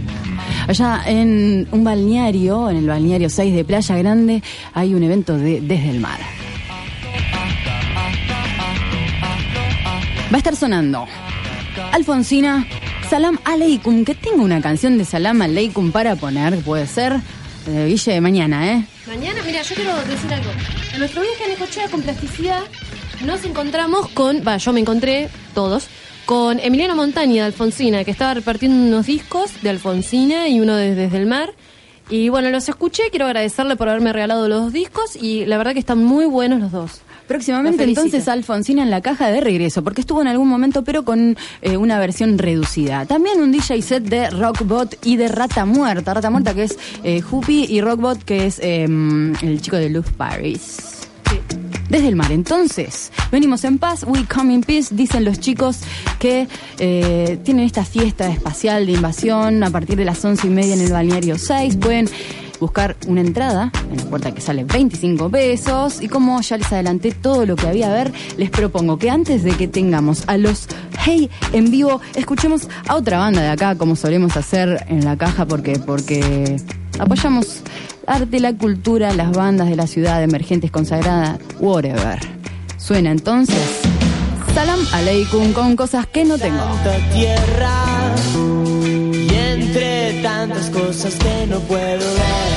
[0.67, 5.61] allá en un balneario, en el balneario 6 de Playa Grande, hay un evento de
[5.61, 6.19] Desde el Mar.
[10.31, 11.07] Va a estar sonando
[11.93, 12.67] Alfonsina,
[13.09, 17.13] Salam Aleikum, que tengo una canción de Salam Aleikum para poner, puede ser,
[17.67, 18.85] eh, Guille, de mañana, ¿eh?
[19.07, 20.49] Mañana, mira, yo quiero decir algo.
[20.91, 22.61] En nuestro viaje a Necochea con plasticidad
[23.23, 25.87] nos encontramos con, va, yo me encontré, todos,
[26.25, 30.95] con Emiliano Montaña de Alfonsina, que estaba repartiendo unos discos de Alfonsina y uno de
[30.95, 31.53] Desde el Mar.
[32.09, 35.79] Y bueno, los escuché, quiero agradecerle por haberme regalado los discos y la verdad que
[35.79, 37.01] están muy buenos los dos.
[37.28, 41.38] Próximamente entonces Alfonsina en la caja de regreso, porque estuvo en algún momento pero con
[41.61, 43.05] eh, una versión reducida.
[43.05, 46.13] También un DJ set de Rockbot y de Rata Muerta.
[46.13, 50.05] Rata Muerta que es eh, Hoopy y Rockbot que es eh, el chico de Luz
[50.15, 50.95] Paris.
[51.89, 55.82] Desde el mar, entonces, venimos en paz, we come in peace, dicen los chicos
[56.17, 56.47] que
[56.80, 60.82] eh, tienen esta fiesta espacial de invasión a partir de las once y media en
[60.82, 61.78] el balneario 6.
[61.78, 62.09] Pueden
[62.59, 66.01] buscar una entrada en la puerta que sale 25 pesos.
[66.01, 69.43] Y como ya les adelanté todo lo que había a ver, les propongo que antes
[69.43, 70.67] de que tengamos a los
[71.03, 75.45] Hey en vivo, escuchemos a otra banda de acá, como solemos hacer en la caja,
[75.45, 76.57] porque, porque
[76.99, 77.61] apoyamos
[78.07, 82.19] arte, la cultura, las bandas de la ciudad, emergentes, consagradas, whatever.
[82.77, 83.81] Suena entonces
[84.55, 86.63] Salam Aleikum con cosas que no tengo.
[90.26, 92.51] Tantas cosas que no puedo ver.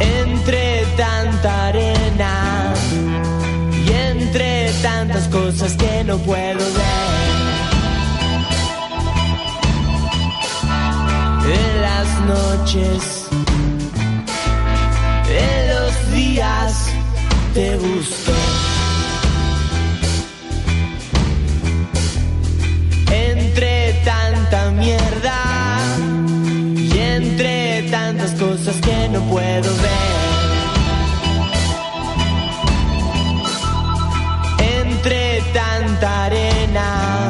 [0.00, 2.74] Entre tanta arena
[3.86, 7.22] y entre tantas cosas que no puedo ver.
[11.58, 13.28] En las noches,
[15.46, 16.72] en los días
[17.54, 18.41] te busqué.
[27.92, 30.12] Tantas cosas que no puedo ver.
[34.80, 37.28] Entre tanta arena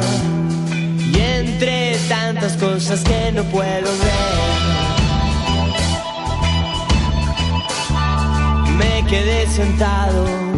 [1.11, 4.53] y entre tantas cosas que no puedo ver.
[8.77, 10.52] Me quedé sentado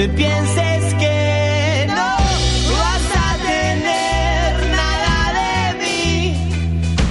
[0.00, 2.10] te pienses que no
[2.82, 6.36] vas a tener nada de mí.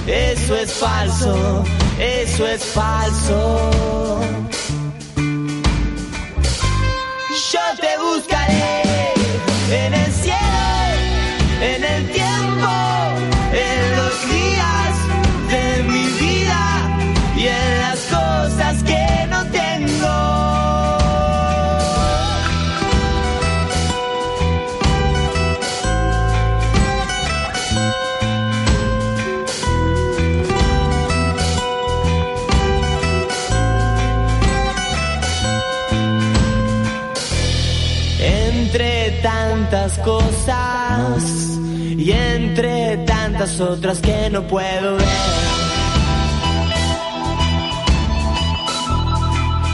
[0.08, 1.64] Eso es falso,
[2.00, 3.70] eso es falso.
[7.52, 8.19] Yo te buscaré
[43.40, 45.08] tantas otras que no puedo ver.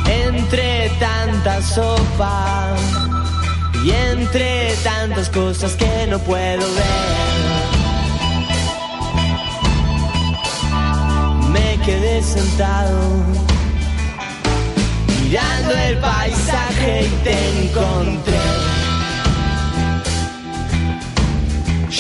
[0.09, 2.69] Entre tanta sopa
[3.85, 6.85] y entre tantas cosas que no puedo ver.
[11.51, 13.01] Me quedé sentado
[15.25, 18.76] mirando el paisaje y te encontré.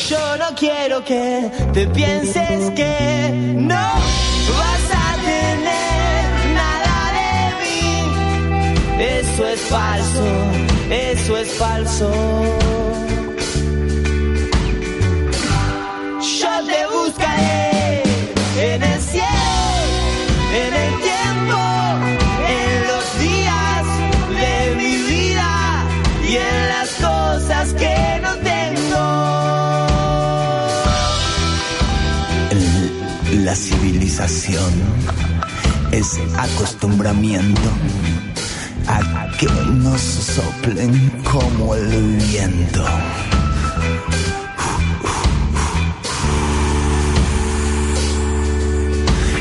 [0.09, 7.31] Yo no quiero que te pienses que no vas a tener nada de
[7.63, 9.03] mí.
[9.03, 10.25] Eso es falso,
[10.91, 12.13] eso es falso.
[34.17, 34.73] Civilización
[35.93, 37.61] es acostumbramiento
[38.87, 42.85] a que nos soplen como el viento.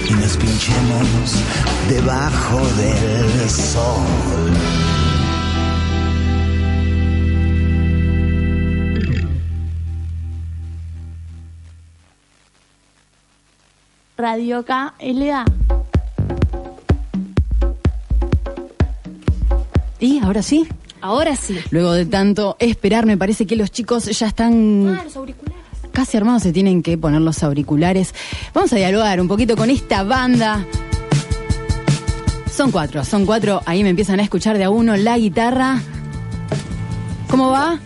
[0.07, 1.43] y nos pinchemos
[1.89, 5.04] debajo del sol.
[14.18, 15.45] Radio KLA.
[19.99, 20.68] Y ahora sí,
[21.01, 21.57] Ahora sí.
[21.72, 25.61] luego de tanto esperar, me parece que los chicos ya están Ah, los auriculares.
[25.91, 28.13] casi armados, se tienen que poner los auriculares.
[28.53, 30.66] Vamos a dialogar un poquito con esta banda.
[32.51, 35.82] Son cuatro, son cuatro, ahí me empiezan a escuchar de a uno la guitarra.
[37.30, 37.80] ¿Cómo va?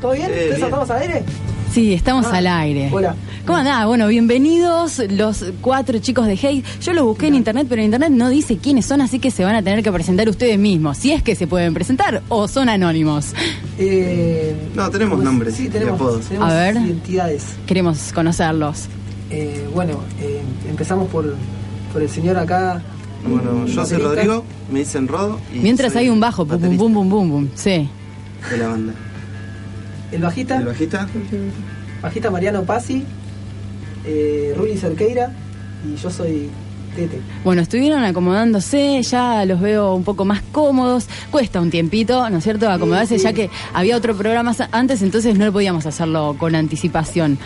[0.00, 0.26] ¿Todo bien?
[0.26, 0.64] Eh, ¿Ustedes bien.
[0.64, 1.24] estamos al aire?
[1.72, 2.90] Sí, estamos Ah, al aire.
[2.92, 3.16] hola.
[3.46, 3.86] ¿Cómo andás?
[3.86, 6.62] Bueno, bienvenidos los cuatro chicos de Hey.
[6.80, 9.44] Yo los busqué en internet, pero en internet no dice quiénes son, así que se
[9.44, 10.96] van a tener que presentar ustedes mismos.
[10.98, 13.32] Si es que se pueden presentar o son anónimos.
[13.78, 16.26] Eh, No, tenemos pues, nombres Sí, y tenemos, apodos.
[16.26, 16.76] tenemos A ver.
[16.76, 17.44] identidades.
[17.66, 18.84] Queremos conocerlos.
[19.30, 20.40] Eh, bueno, eh,
[20.70, 21.34] empezamos por,
[21.92, 22.80] por el señor acá.
[23.26, 24.08] Bueno, yo soy baterista.
[24.08, 25.40] Rodrigo, me dicen Rodo.
[25.52, 27.48] Y Mientras hay un bajo, pum, pum, pum, pum, pum, pum.
[27.56, 27.88] Sí.
[28.50, 28.92] De la banda.
[30.12, 31.08] El bajista, El bajista,
[32.02, 33.02] bajista Mariano Pasi,
[34.04, 35.32] eh, Ruli Cerqueira
[35.86, 36.50] y yo soy
[36.94, 37.20] Tete.
[37.42, 41.08] Bueno, estuvieron acomodándose, ya los veo un poco más cómodos.
[41.30, 42.70] Cuesta un tiempito, ¿no es cierto?
[42.70, 43.24] Acomodarse, sí.
[43.24, 47.38] ya que había otro programa antes, entonces no podíamos hacerlo con anticipación.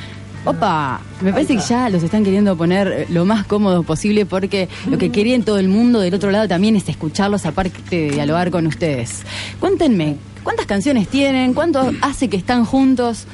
[0.46, 4.68] Opa, me parece que ya los están queriendo poner eh, lo más cómodos posible porque
[4.88, 8.10] lo que quería en todo el mundo del otro lado también es escucharlos aparte de
[8.12, 9.22] dialogar con ustedes.
[9.58, 11.52] Cuéntenme, ¿cuántas canciones tienen?
[11.52, 13.26] ¿Cuánto hace que están juntos?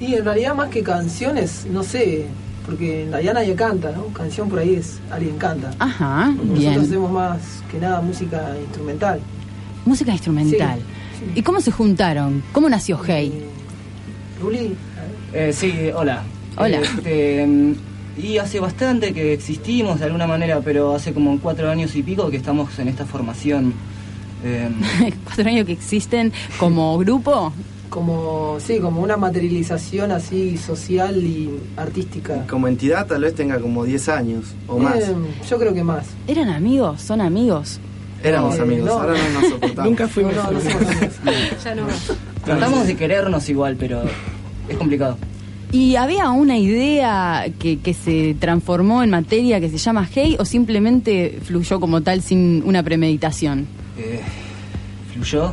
[0.00, 2.26] Y en realidad más que canciones, no sé,
[2.66, 4.06] porque en realidad nadie canta, ¿no?
[4.08, 5.70] Canción por ahí es alguien canta.
[5.78, 6.78] Ajá, Nosotros bien.
[6.80, 7.38] hacemos más
[7.70, 9.20] que nada música instrumental.
[9.84, 10.78] Música instrumental.
[10.78, 11.32] Sí, sí.
[11.40, 12.42] ¿Y cómo se juntaron?
[12.52, 13.32] ¿Cómo nació Hey?
[13.34, 14.74] Eh, Ruli,
[15.32, 16.22] Eh, sí, hola.
[16.56, 16.78] Hola.
[16.80, 17.74] Este, mm,
[18.22, 22.30] y hace bastante que existimos de alguna manera, pero hace como cuatro años y pico
[22.30, 23.74] que estamos en esta formación.
[24.44, 24.68] Eh,
[25.24, 27.52] Cuatro años que existen como grupo.
[27.94, 32.44] Como sí, como una materialización así social y artística.
[32.48, 34.96] como entidad, tal vez tenga como 10 años o más.
[34.96, 35.14] Eh,
[35.48, 36.06] yo creo que más.
[36.26, 37.00] ¿Eran amigos?
[37.00, 37.78] ¿Son amigos?
[38.24, 38.92] Éramos eh, amigos, no.
[38.94, 39.84] ahora no nos soportamos.
[39.90, 40.34] Nunca fuimos.
[40.34, 41.14] No, no, no somos amigos.
[41.64, 41.86] Ya no.
[42.44, 44.02] tratamos de querernos igual, pero
[44.68, 45.16] es complicado.
[45.70, 50.44] ¿Y había una idea que, que se transformó en materia que se llama Hey o
[50.44, 53.68] simplemente fluyó como tal sin una premeditación?
[53.96, 54.20] Eh,
[55.12, 55.52] ¿Fluyó?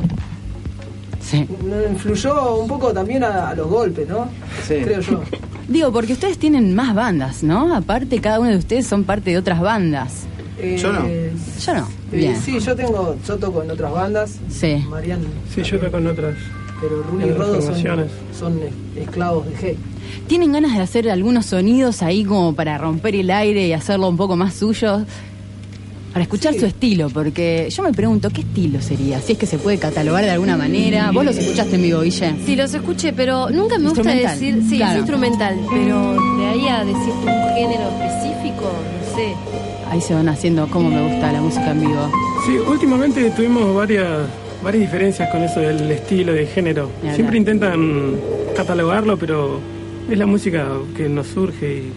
[1.32, 1.48] Sí.
[1.90, 4.28] Influyó un poco también a, a los golpes, ¿no?
[4.66, 4.74] Sí.
[4.84, 5.22] Creo yo.
[5.68, 7.74] Digo, porque ustedes tienen más bandas, ¿no?
[7.74, 10.24] Aparte, cada uno de ustedes son parte de otras bandas.
[10.58, 11.00] Eh, Yo no.
[11.06, 11.80] Yo no.
[12.12, 12.36] eh, Bien.
[12.36, 14.38] sí, yo tengo, yo toco en otras bandas.
[14.50, 14.84] Sí.
[14.88, 15.20] Marian.
[15.54, 16.34] Sí, yo toco en otras.
[16.80, 17.60] Pero Ruli en y Rodo
[18.32, 18.60] son,
[18.96, 19.78] esclavos de Hey.
[20.26, 24.16] ¿Tienen ganas de hacer algunos sonidos ahí como para romper el aire y hacerlo un
[24.16, 25.04] poco más suyo?
[26.12, 26.60] Para escuchar Sí.
[26.60, 29.18] su estilo, porque yo me pregunto, ¿qué estilo sería?
[29.20, 31.10] Si es que se puede catalogar de alguna manera.
[31.10, 32.34] ¿Vos los escuchaste en vivo, Guille?
[32.44, 34.62] Sí, los escuché, pero nunca me gusta decir.
[34.68, 34.92] Sí, Claro.
[34.92, 38.72] es instrumental, pero de ahí a decirte un género específico,
[39.10, 39.34] no sé.
[39.90, 42.10] Ahí se van haciendo cómo me gusta la música en vivo.
[42.46, 44.08] Sí, últimamente tuvimos varias,
[44.62, 46.90] varias diferencias con eso del estilo, de género.
[47.14, 48.16] Siempre intentan
[48.54, 49.60] catalogarlo, pero
[50.10, 51.92] es la música que nos surge y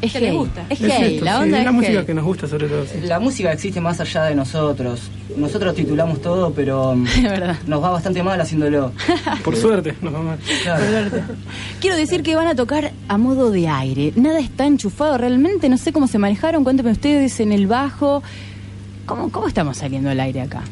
[0.00, 0.38] Es Que les gay.
[0.38, 0.62] gusta.
[0.70, 2.04] Es es gay, esto, la sí, onda es es la música gay.
[2.06, 2.84] que nos gusta sobre todo.
[2.86, 3.00] sí.
[3.02, 5.10] La música existe más allá de nosotros.
[5.36, 7.56] Nosotros titulamos todo, pero mm, Es verdad.
[7.66, 8.92] nos va bastante mal haciéndolo.
[9.44, 10.38] Por suerte, nos va mal.
[10.62, 10.84] Claro.
[11.80, 14.12] Quiero decir que van a tocar a modo de aire.
[14.16, 15.68] Nada está enchufado realmente.
[15.68, 16.62] No sé cómo se manejaron.
[16.64, 18.22] Cuéntenme ustedes en el bajo.
[19.06, 20.62] ¿Cómo, cómo estamos saliendo al aire acá?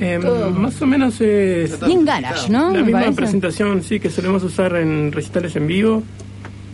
[0.00, 2.66] Eh, más o menos es Bien garage, ¿no?
[2.70, 3.16] la Me misma parece.
[3.16, 6.02] presentación sí que solemos usar en recitales en vivo.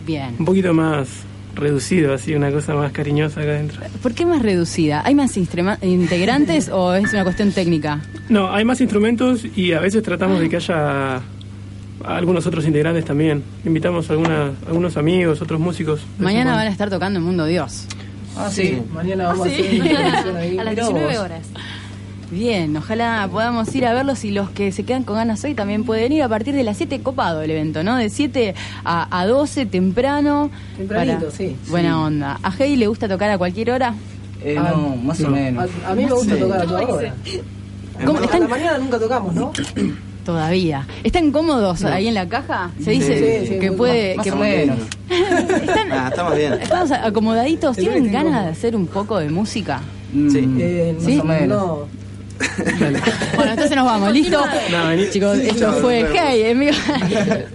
[0.07, 0.35] Bien.
[0.39, 1.07] Un poquito más
[1.55, 3.81] reducido, así, una cosa más cariñosa acá adentro.
[4.01, 5.01] ¿Por qué más reducida?
[5.05, 8.01] ¿Hay más integrantes o es una cuestión técnica?
[8.29, 11.21] No, hay más instrumentos y a veces tratamos de que haya
[12.05, 13.43] algunos otros integrantes también.
[13.65, 16.01] Invitamos a alguna- algunos amigos, otros músicos.
[16.19, 17.85] Mañana van a estar tocando en Mundo Dios.
[18.37, 18.81] Ah, sí.
[18.93, 19.81] Mañana vamos Ah, a sí.
[19.81, 20.57] hacer una ahí.
[20.57, 21.17] A las Mirá 19 vos.
[21.25, 21.47] horas.
[22.31, 25.83] Bien, ojalá podamos ir a verlos y los que se quedan con ganas hoy también
[25.83, 27.97] pueden ir a partir de las 7 copado el evento, ¿no?
[27.97, 28.55] De 7
[28.85, 30.49] a, a 12 temprano.
[30.77, 31.57] Tempranito, sí.
[31.69, 32.39] Buena onda.
[32.41, 33.93] ¿A Heidi le gusta tocar a cualquier hora?
[34.43, 35.69] Eh, Ah, no, más o menos.
[35.85, 36.39] A, a mí me gusta Sí.
[36.39, 37.13] tocar a toda hora.
[38.05, 39.51] ¿Cómo A la mañana nunca tocamos, ¿no?
[40.25, 40.87] Todavía.
[41.03, 42.71] ¿Están cómodos ahí en la caja?
[42.81, 44.15] Se dice Sí, sí, que puede...
[44.15, 44.77] Más que o menos.
[45.09, 46.53] ¿Están, Ah, estamos bien.
[46.53, 47.75] estamos acomodaditos?
[47.75, 49.81] ¿Tienen ganas de hacer un poco de música?
[50.13, 50.47] Sí.
[50.59, 51.15] Eh, ¿Sí?
[51.17, 51.47] Más o menos.
[51.61, 52.00] No.
[53.35, 54.39] Bueno, entonces nos vamos, ¿listo?
[54.71, 55.09] No, vení.
[55.09, 56.05] Chicos, esto chao, fue.
[56.13, 56.71] Hey, vivo.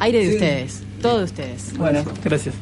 [0.00, 0.34] Aire de Sí.
[0.34, 1.76] ustedes, todos ustedes.
[1.76, 2.54] Bueno, Gracias.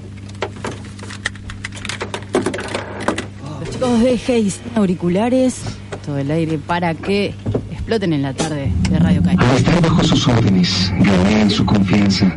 [3.70, 5.56] Chicos, dejéis auriculares,
[6.04, 7.34] todo el aire para que
[7.70, 9.38] exploten en la tarde de Radio Caña.
[9.50, 12.34] Al estar bajo sus órdenes, gané en su confianza.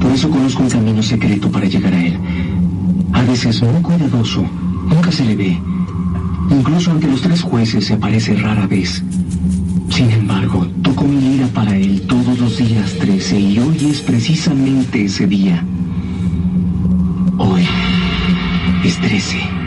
[0.00, 2.18] Por eso conozco un camino secreto para llegar a él.
[3.12, 4.42] A veces muy cuidadoso,
[4.86, 5.58] nunca se le ve.
[6.50, 9.02] Incluso ante los tres jueces se aparece rara vez.
[9.90, 15.04] Sin embargo, toco mi lira para él todos los días 13 y hoy es precisamente
[15.04, 15.64] ese día.
[17.38, 17.66] Hoy
[18.84, 19.57] es 13.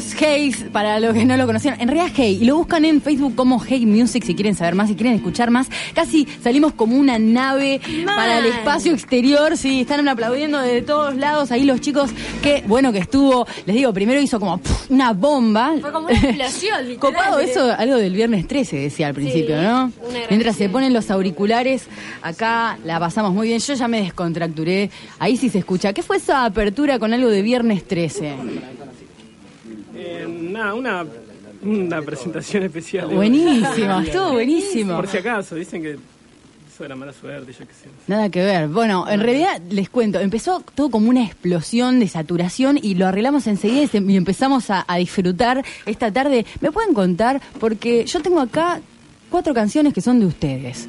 [0.00, 1.78] Los Hays, para los que no lo conocían.
[1.78, 4.88] En realidad Hey, y lo buscan en Facebook como Hey Music si quieren saber más,
[4.88, 5.68] si quieren escuchar más.
[5.94, 11.50] Casi salimos como una nave para el espacio exterior, sí, están aplaudiendo de todos lados.
[11.50, 12.10] Ahí los chicos,
[12.42, 13.46] qué bueno que estuvo.
[13.66, 15.74] Les digo, primero hizo como una bomba.
[15.80, 16.98] Fue como una explosión, literal.
[16.98, 19.92] Copado eso, algo del viernes 13 decía al principio, Sí, ¿no?
[20.30, 21.84] Mientras se ponen los auriculares,
[22.22, 23.60] acá la pasamos muy bien.
[23.60, 24.90] Yo ya me descontracturé.
[25.18, 25.92] Ahí sí se escucha.
[25.92, 28.34] ¿Qué fue esa apertura con algo de viernes 13?
[30.60, 31.06] Nada, una,
[31.62, 33.06] una presentación especial.
[33.08, 34.96] Buenísimo, estuvo buenísimo.
[34.96, 37.88] Por si acaso, dicen que eso era mala suerte, yo qué sé.
[38.08, 38.68] Nada que ver.
[38.68, 43.46] Bueno, en realidad les cuento, empezó todo como una explosión de saturación y lo arreglamos
[43.46, 46.44] enseguida y se- y empezamos a, a disfrutar esta tarde.
[46.60, 47.40] ¿Me pueden contar?
[47.58, 48.82] Porque yo tengo acá
[49.30, 50.88] cuatro canciones que son de ustedes.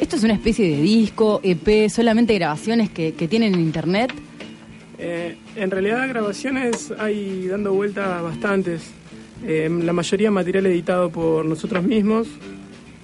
[0.00, 4.12] ¿Esto es una especie de disco, EP, solamente grabaciones que, que tienen en internet?
[4.98, 8.82] Eh, en realidad grabaciones hay dando vuelta bastantes.
[9.44, 12.28] Eh, la mayoría material editado por nosotros mismos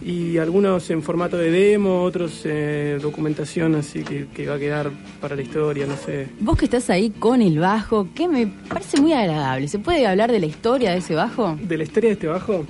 [0.00, 4.90] y algunos en formato de demo, otros eh, documentación así que, que va a quedar
[5.20, 6.28] para la historia, no sé.
[6.40, 9.66] Vos que estás ahí con el bajo, que me parece muy agradable.
[9.68, 11.58] ¿Se puede hablar de la historia de ese bajo?
[11.60, 12.64] ¿De la historia de este bajo?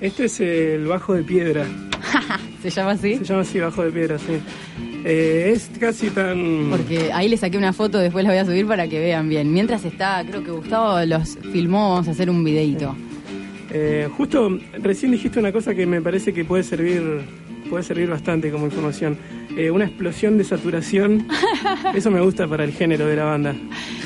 [0.00, 1.66] Este es el bajo de piedra.
[2.62, 3.16] ¿Se llama así?
[3.16, 4.40] Se llama así, bajo de piedra, sí.
[5.08, 6.66] Eh, es casi tan...
[6.68, 9.52] Porque ahí le saqué una foto, después la voy a subir para que vean bien.
[9.52, 12.96] Mientras está, creo que Gustavo los filmó, vamos a hacer un videito.
[13.70, 17.22] Eh, justo recién dijiste una cosa que me parece que puede servir
[17.70, 19.16] puede servir bastante como información.
[19.56, 21.28] Eh, una explosión de saturación,
[21.94, 23.54] eso me gusta para el género de la banda.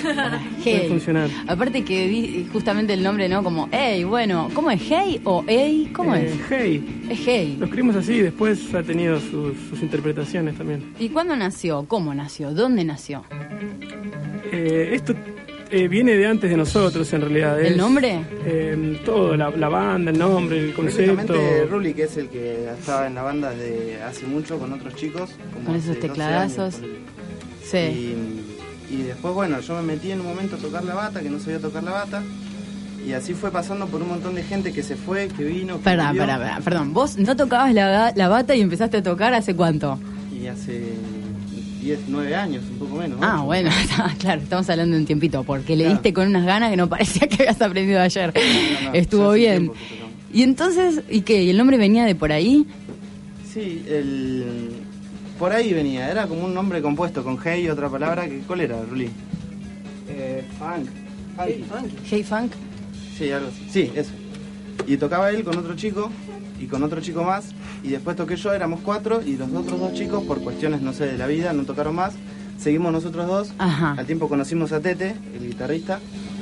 [0.65, 0.87] Hey.
[0.89, 1.29] funcionar.
[1.47, 3.43] Aparte que justamente el nombre, ¿no?
[3.43, 5.91] Como, hey, bueno, ¿cómo es hey o hey?
[5.95, 6.35] ¿Cómo Eh, es?
[6.51, 7.07] Hey.
[7.11, 7.57] Es hey.
[7.59, 10.93] Lo escribimos así y después ha tenido sus, sus interpretaciones también.
[10.99, 11.85] ¿Y cuándo nació?
[11.87, 12.53] ¿Cómo nació?
[12.53, 13.25] ¿Dónde nació?
[14.53, 15.15] Eh, esto
[15.71, 17.61] eh, viene de antes de nosotros en realidad.
[17.61, 18.21] ¿El es, nombre?
[18.45, 21.35] eh, todo, la, la banda, el nombre, el concepto.
[21.71, 25.31] Ruli, que es el que estaba en la banda desde hace mucho con otros chicos.
[25.55, 26.75] como Con esos hace 12 tecladazos.
[26.81, 26.91] años.
[27.63, 27.77] Sí.
[27.79, 28.30] Y,
[28.91, 31.39] y después, bueno, yo me metí en un momento a tocar la bata, que no
[31.39, 32.23] sabía tocar la bata.
[33.07, 35.85] Y así fue pasando por un montón de gente que se fue, que vino, que
[35.85, 36.23] Perdón, volvió.
[36.27, 36.93] perdón, perdón, perdón.
[36.93, 39.99] ¿Vos no tocabas la, la bata y empezaste a tocar hace cuánto?
[40.39, 40.83] Y hace
[41.81, 43.19] 10, 9 años, un poco menos.
[43.23, 43.71] Ah, bueno,
[44.19, 47.27] claro, estamos hablando de un tiempito, porque le diste con unas ganas que no parecía
[47.27, 48.35] que habías aprendido ayer.
[48.35, 49.73] No, no, Estuvo bien.
[50.33, 51.43] Y entonces, ¿y qué?
[51.43, 52.67] ¿Y el nombre venía de por ahí?
[53.51, 54.80] Sí, el...
[55.41, 58.29] por ahí venía, era como un nombre compuesto con hey y otra palabra.
[58.29, 59.09] que ¿Cuál era, Ruli?
[60.07, 60.87] Eh, funk.
[61.35, 61.97] Funky.
[62.05, 62.53] Hey Funk.
[63.17, 63.67] Sí, algo así.
[63.71, 64.11] Sí, eso.
[64.87, 66.11] Y tocaba él con otro chico
[66.61, 67.55] y con otro chico más.
[67.83, 69.23] Y después toqué yo, éramos cuatro.
[69.25, 72.13] Y los otros dos chicos, por cuestiones, no sé, de la vida, no tocaron más.
[72.59, 73.53] Seguimos nosotros dos.
[73.57, 73.95] Ajá.
[73.97, 76.01] Al tiempo conocimos a Tete, el guitarrista,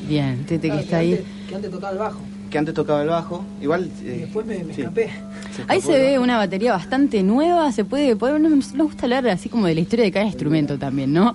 [0.09, 1.13] Bien, Tete que Claro, está ahí.
[1.13, 2.21] Antes, que antes tocaba el bajo.
[2.51, 3.45] Que antes tocaba el bajo.
[3.61, 3.91] Igual.
[4.03, 5.11] Y eh, después me, me sí, escapé.
[5.55, 9.29] se Ahí se ve una batería bastante nueva, se puede, puede nos, nos gusta hablar
[9.29, 11.35] así como de la historia de cada instrumento también, ¿no?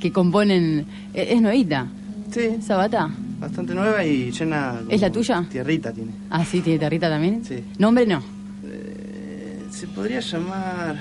[0.00, 1.86] Que componen, es, es nuevita.
[2.30, 3.10] Sí, Esa bata.
[3.38, 4.80] bastante nueva y llena.
[4.88, 5.44] ¿Es la tuya?
[5.50, 6.10] Tierrita tiene.
[6.30, 7.44] Ah, sí, tiene tarrita también.
[7.44, 7.62] Sí.
[7.78, 8.22] Nombre no.
[8.66, 10.96] Eh, se podría llamar.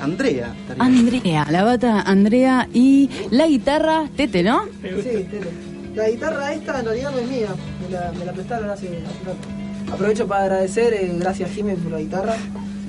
[0.00, 0.52] Andrea.
[0.60, 0.82] estaría.
[0.84, 4.64] Andrea, la bata Andrea y la guitarra Tete, ¿no?
[4.82, 5.46] Sí, tele.
[5.94, 7.48] La guitarra esta en realidad no es mía,
[7.82, 8.88] me la, me la prestaron hace,
[9.24, 9.92] rato.
[9.92, 12.34] Aprovecho para agradecer, eh, gracias Jiménez por la guitarra.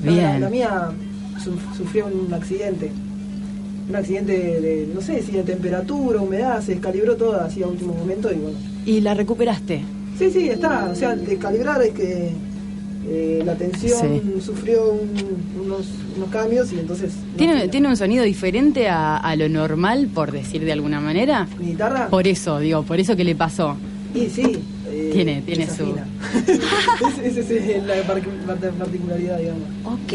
[0.03, 0.24] La- Bien.
[0.26, 0.89] La, la mía
[1.43, 2.91] su- sufrió un accidente.
[3.88, 7.68] Un accidente de, de, no sé si de temperatura, humedad, se descalibró todo así a
[7.68, 8.58] último momento y bueno.
[8.86, 9.84] Y la recuperaste.
[10.18, 10.86] Sí, sí, está.
[10.91, 12.32] O sea, descalibrar es que
[13.08, 14.41] eh, la tensión Sí.
[14.41, 15.86] sufrió un- unos,
[16.18, 17.14] unos cambios y entonces...
[17.32, 21.47] no ¿Tiene, ¿Tiene un sonido diferente a, a lo normal, por decir de alguna manera?
[21.60, 22.08] ¿Mi guitarra?
[22.10, 23.76] Por eso, digo, por eso que le pasó.
[24.16, 24.60] Y sí.
[24.88, 25.93] eh, Tiene- tiene su-.
[27.24, 29.64] Esa es la par- par- particularidad, digamos.
[29.84, 30.14] Ok.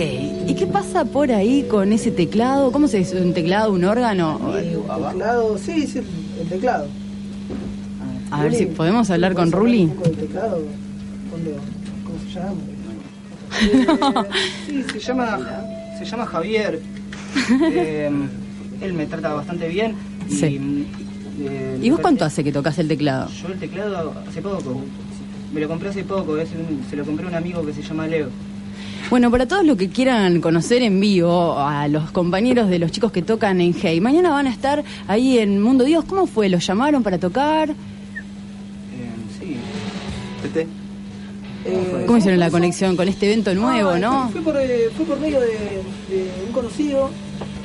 [0.48, 2.72] ¿Y qué pasa por ahí con ese teclado?
[2.72, 3.20] ¿Cómo se dice?
[3.20, 4.40] ¿Un teclado, un órgano?
[4.54, 6.00] Y el teclado, sí, sí,
[6.40, 6.86] el teclado.
[8.32, 9.82] A ver si podemos hablar con Ruli.
[9.84, 10.62] Un poco del teclado,
[11.30, 11.50] ¿cuándo-
[12.04, 12.52] ¿cómo se llama?
[13.62, 13.86] Eh,
[14.66, 15.38] Sí, se llama,
[15.98, 16.80] se llama Javier.
[17.72, 18.10] Eh,
[18.80, 19.94] él me trata bastante bien.
[20.28, 20.86] Y, Sí.
[21.40, 23.28] eh, ¿Y vos cuánto hace que tocas el teclado?
[23.30, 24.82] Yo el teclado hace poco.
[25.52, 26.36] Me lo compré hace poco.
[26.38, 28.28] es un- se lo compré a un amigo que se llama Leo.
[29.10, 33.10] Bueno, para todos los que quieran conocer en vivo a los compañeros de los chicos
[33.12, 36.04] que tocan en Hey, mañana van a estar ahí en Mundo Dios.
[36.04, 36.48] ¿Cómo fue?
[36.48, 37.70] ¿Los llamaron para tocar?
[37.70, 37.74] Eh,
[39.38, 39.56] sí.
[40.42, 40.66] Tete.
[41.64, 44.22] Eh, ¿Cómo hicieron la conexión con este evento nuevo, Ah, no?
[44.30, 47.10] Fue, fue por, eh, fue por medio de, de un conocido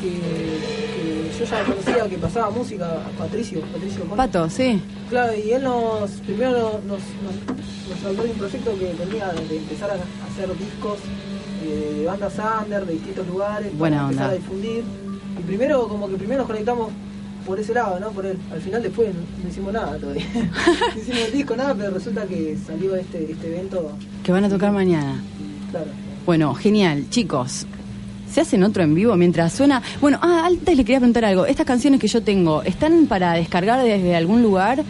[0.01, 4.15] que, que yo ya conocía que pasaba música, Patricio, Patricio Conte.
[4.17, 4.81] Pato, sí.
[5.09, 9.27] Claro, y él nos, primero nos, nos, nos- nos habló de un proyecto que tenía
[9.27, 10.97] de empezar a hacer discos
[11.63, 12.33] eh, de bandas
[12.63, 14.35] under de distintos lugares Buena para empezar onda.
[14.35, 14.83] a difundir.
[15.39, 16.91] Y primero, como que primero nos conectamos
[17.45, 18.09] por ese lado, ¿no?
[18.11, 18.37] Por él.
[18.51, 20.25] Al final después no, no hicimos nada todavía.
[20.33, 23.91] no hicimos el disco, nada, pero resulta que salió este, este evento,
[24.23, 25.21] Que van a tocar mañana.
[25.71, 25.87] claro.
[26.25, 27.67] Bueno, genial, chicos.
[28.31, 29.81] ¿Se hacen otro en vivo mientras suena?
[30.01, 31.45] Bueno, ah, antes le quería preguntar algo.
[31.45, 34.83] ¿Estas canciones que yo tengo, ¿están para descargar desde algún lugar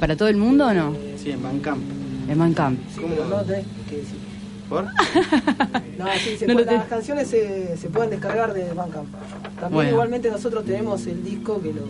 [0.00, 0.94] para todo el mundo o no?
[1.16, 1.80] Sí, en Bandcamp.
[2.28, 2.78] En Bandcamp.
[2.94, 4.19] Sí, pero no tenés que decir.
[4.70, 4.84] ¿Por?
[5.98, 9.06] No, sí, se No puede- las canciones se, se pueden descargar de Bandcamp.
[9.56, 9.90] También Bueno.
[9.90, 11.82] igualmente nosotros tenemos el disco que lo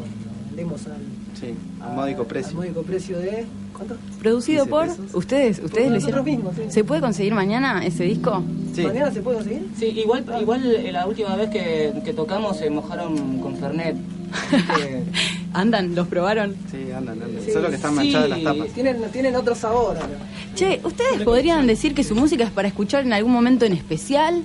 [0.48, 0.96] vendemos al,
[1.38, 2.50] Sí, a módico precio.
[2.50, 3.44] al módico precio de...
[3.72, 3.94] ¿Cuánto?
[4.18, 5.14] Producido 15 por pesos.
[5.14, 6.24] ustedes, ustedes lo nosotros hicieron.
[6.24, 6.62] mismos, sí.
[6.74, 8.42] ¿Se puede conseguir mañana ese disco?
[8.74, 8.82] Sí.
[8.82, 9.68] ¿Mañana se puede conseguir?
[9.78, 13.96] Sí, igual, igual eh, la última vez que, que tocamos se mojaron con Fernet.
[14.32, 15.02] Así que-
[15.52, 15.94] ¿Andan?
[15.94, 16.54] ¿Los probaron?
[16.70, 17.42] Sí, andan, andan.
[17.44, 17.96] Sí, Solo que están sí.
[17.96, 18.68] manchadas las tapas.
[18.68, 20.08] Tienen, tienen otro sabor ahora.
[20.54, 24.42] Che, ¿ustedes podrían decir que su música es para escuchar en algún momento en especial?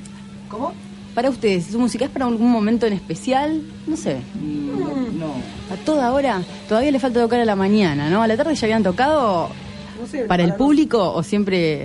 [0.50, 0.74] ¿Cómo?
[1.14, 3.62] Para ustedes, ¿su música es para algún momento en especial?
[3.88, 4.18] No sé.
[4.42, 5.28] Mm, no.
[5.72, 6.42] ¿A toda hora?
[6.68, 8.22] Todavía le falta tocar a la mañana, ¿no?
[8.22, 9.50] ¿A la tarde ya habían tocado
[10.02, 11.84] No sé, para el no- público o siempre...?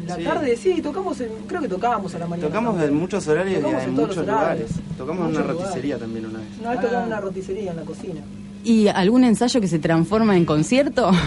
[0.00, 0.24] En la Sí.
[0.24, 2.48] tarde sí, tocamos, en- creo que tocábamos a la mañana.
[2.48, 2.90] Tocamos también.
[2.92, 4.70] en muchos horarios y en muchos lugares.
[4.98, 5.60] Tocamos en una lugares.
[5.62, 6.48] roticería también una vez.
[6.60, 8.20] Una vez tocamos en una roticería en la cocina.
[8.64, 11.10] ¿Y algún ensayo que se transforma en concierto?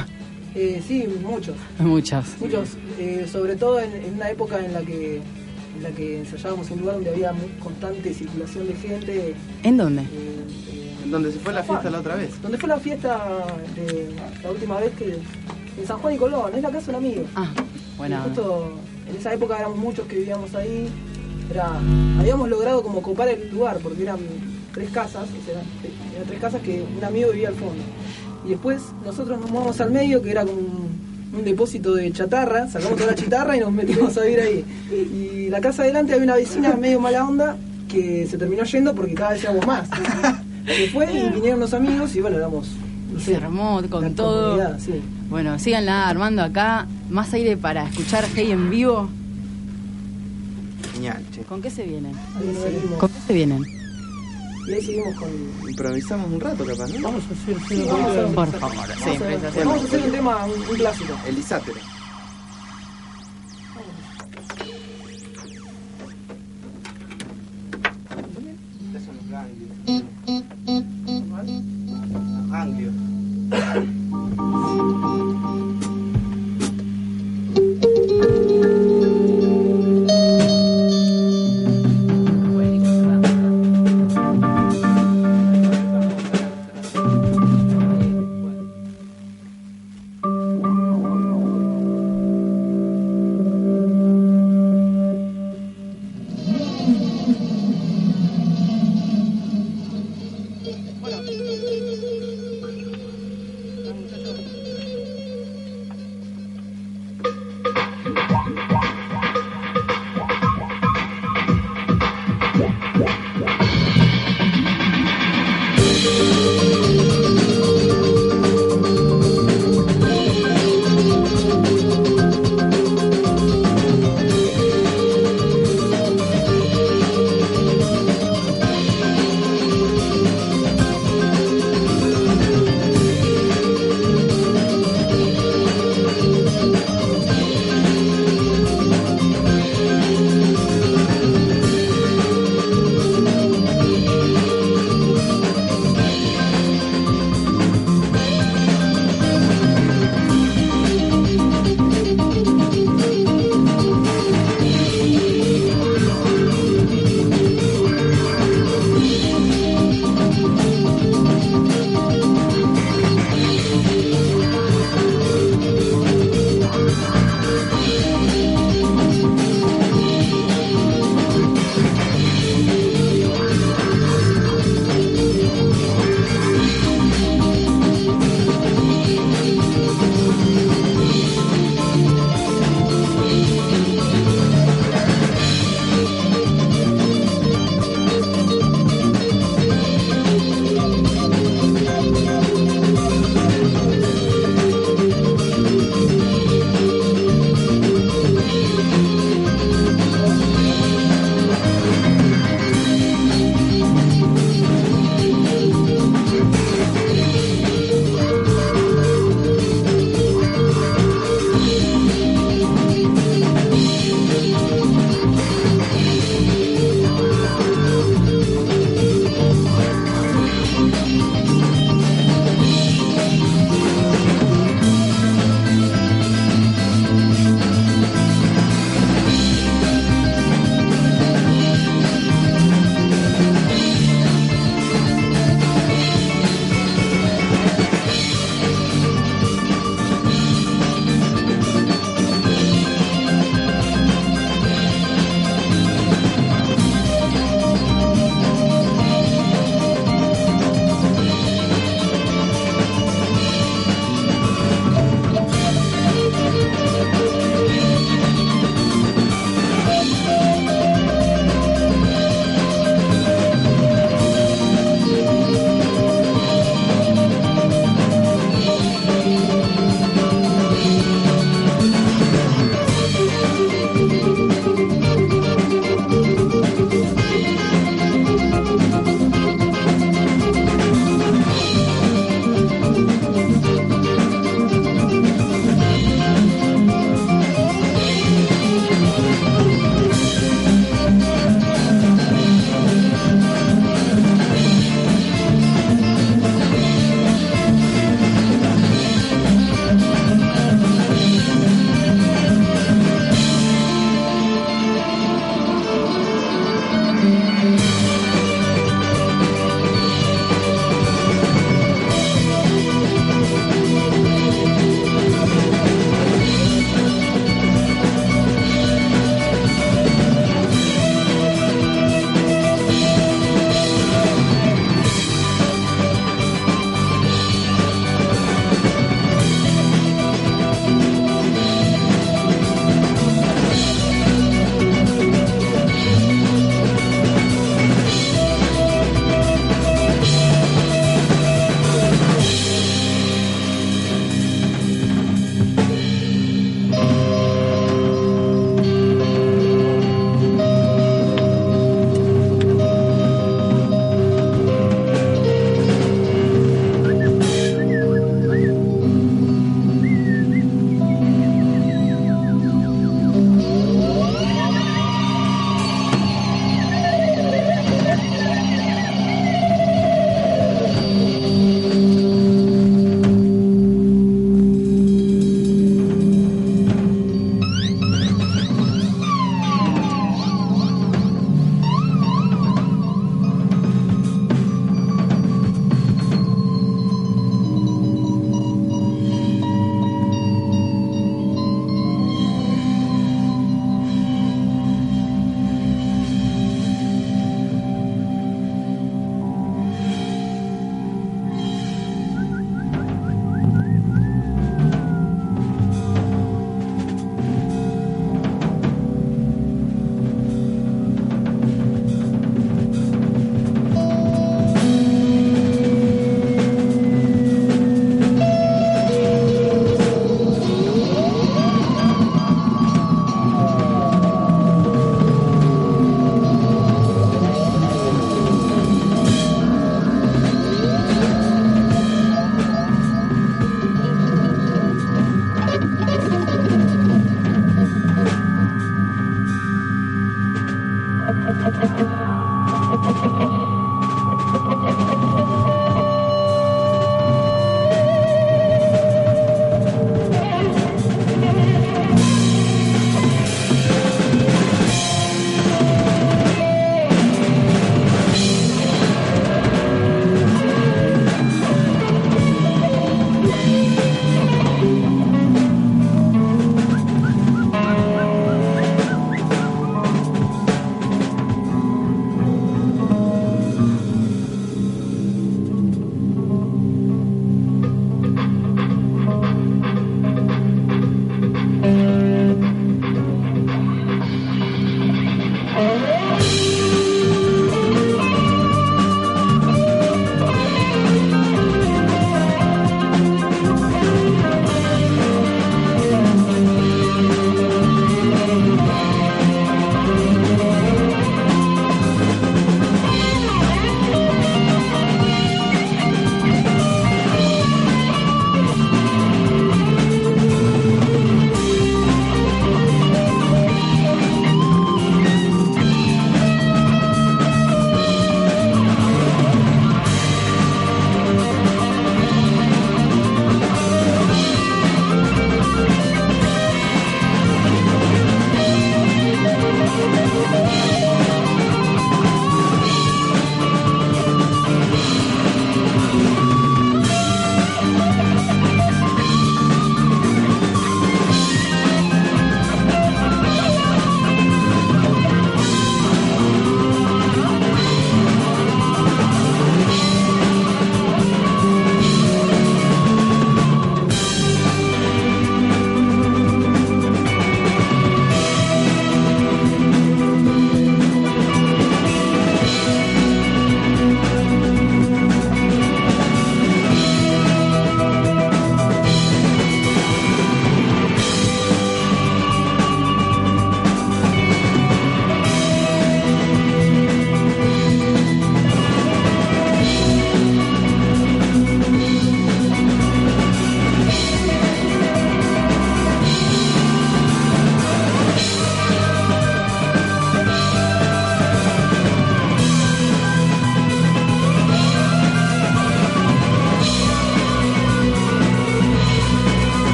[0.57, 1.53] Eh, sí, muchos.
[1.79, 2.25] Muchos.
[2.39, 5.21] Muchos, eh, sobre todo en, en una época en la que
[5.75, 9.36] en la que ensayábamos en un lugar donde había muy constante circulación de gente.
[9.63, 10.03] ¿En dónde?
[11.03, 12.41] En donde se fue la fiesta la otra vez.
[12.41, 15.19] Donde fue la fiesta de la última vez que
[15.77, 17.23] en San Juan y Colón, es la casa de un amigo.
[17.36, 17.51] Ah,
[17.97, 18.21] onda.
[18.21, 18.73] justo
[19.09, 20.88] en esa época éramos muchos que vivíamos ahí.
[21.51, 21.79] Era,
[22.19, 24.19] habíamos logrado como copar el lugar porque eran
[24.76, 25.61] tres casas, o sea,
[26.15, 27.82] eran tres casas que un amigo vivía al fondo.
[28.45, 30.89] Y después nosotros nos mudamos al medio, que era como un,
[31.34, 34.65] un depósito de chatarra, sacamos toda la chatarra y nos metimos a vivir ahí.
[34.91, 37.57] Y la casa adelante había una vecina medio mala onda
[37.89, 39.88] que se terminó yendo porque cada vez éramos más.
[40.67, 42.67] Se fue y vinieron los amigos y bueno, éramos...
[43.13, 44.78] no sé, Se armó con todo.
[44.80, 45.01] sí.
[45.30, 46.86] Bueno, síganla armando acá.
[47.09, 49.09] Más aire para escuchar Hey en vivo.
[50.93, 51.41] Genial, che.
[51.43, 52.13] ¿Con qué se vienen?
[52.99, 53.63] ¿Con qué se vienen?
[54.68, 55.30] Y ahí seguimos con...
[55.70, 57.01] Improvisamos un rato, capaz, ¿no?
[57.03, 59.68] Vamos a hacer Sí, vamos a hacer un- Por favor, vamos sí, a hacer- improvisación.
[59.68, 61.13] Vamos a hacer un tema, un, un clásico.
[61.28, 61.80] El isátero.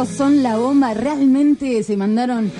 [0.00, 0.94] chicos son la bomba.
[0.94, 2.50] Realmente se mandaron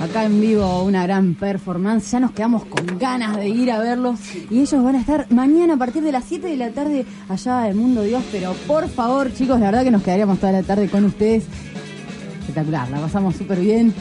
[0.00, 2.10] acá en vivo una gran performance.
[2.10, 4.20] Ya nos quedamos con ganas de ir a verlos.
[4.50, 7.68] Y ellos van a estar mañana a partir de las 7 de la tarde allá
[7.68, 8.22] en Mundo Dios.
[8.30, 11.44] Pero por favor, chicos, la verdad que nos quedaríamos toda la tarde con ustedes.
[12.40, 13.94] Espectacular, la pasamos súper bien.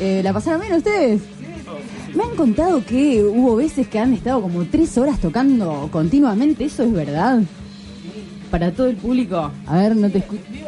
[0.00, 1.22] Eh, ¿La pasaron bien ustedes?
[2.14, 6.64] Me han contado que hubo veces que han estado como tres horas tocando continuamente.
[6.64, 7.42] ¿Eso es verdad?
[8.50, 9.50] Para todo el público.
[9.66, 10.65] A ver, no te escucho.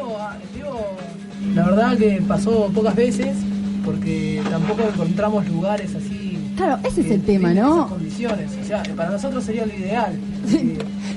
[1.59, 3.35] La verdad que pasó pocas veces
[3.83, 6.37] porque tampoco encontramos lugares así.
[6.55, 7.75] Claro, ese es el tema, ¿no?
[7.75, 8.51] esas condiciones.
[8.63, 10.17] O sea, para nosotros sería lo ideal.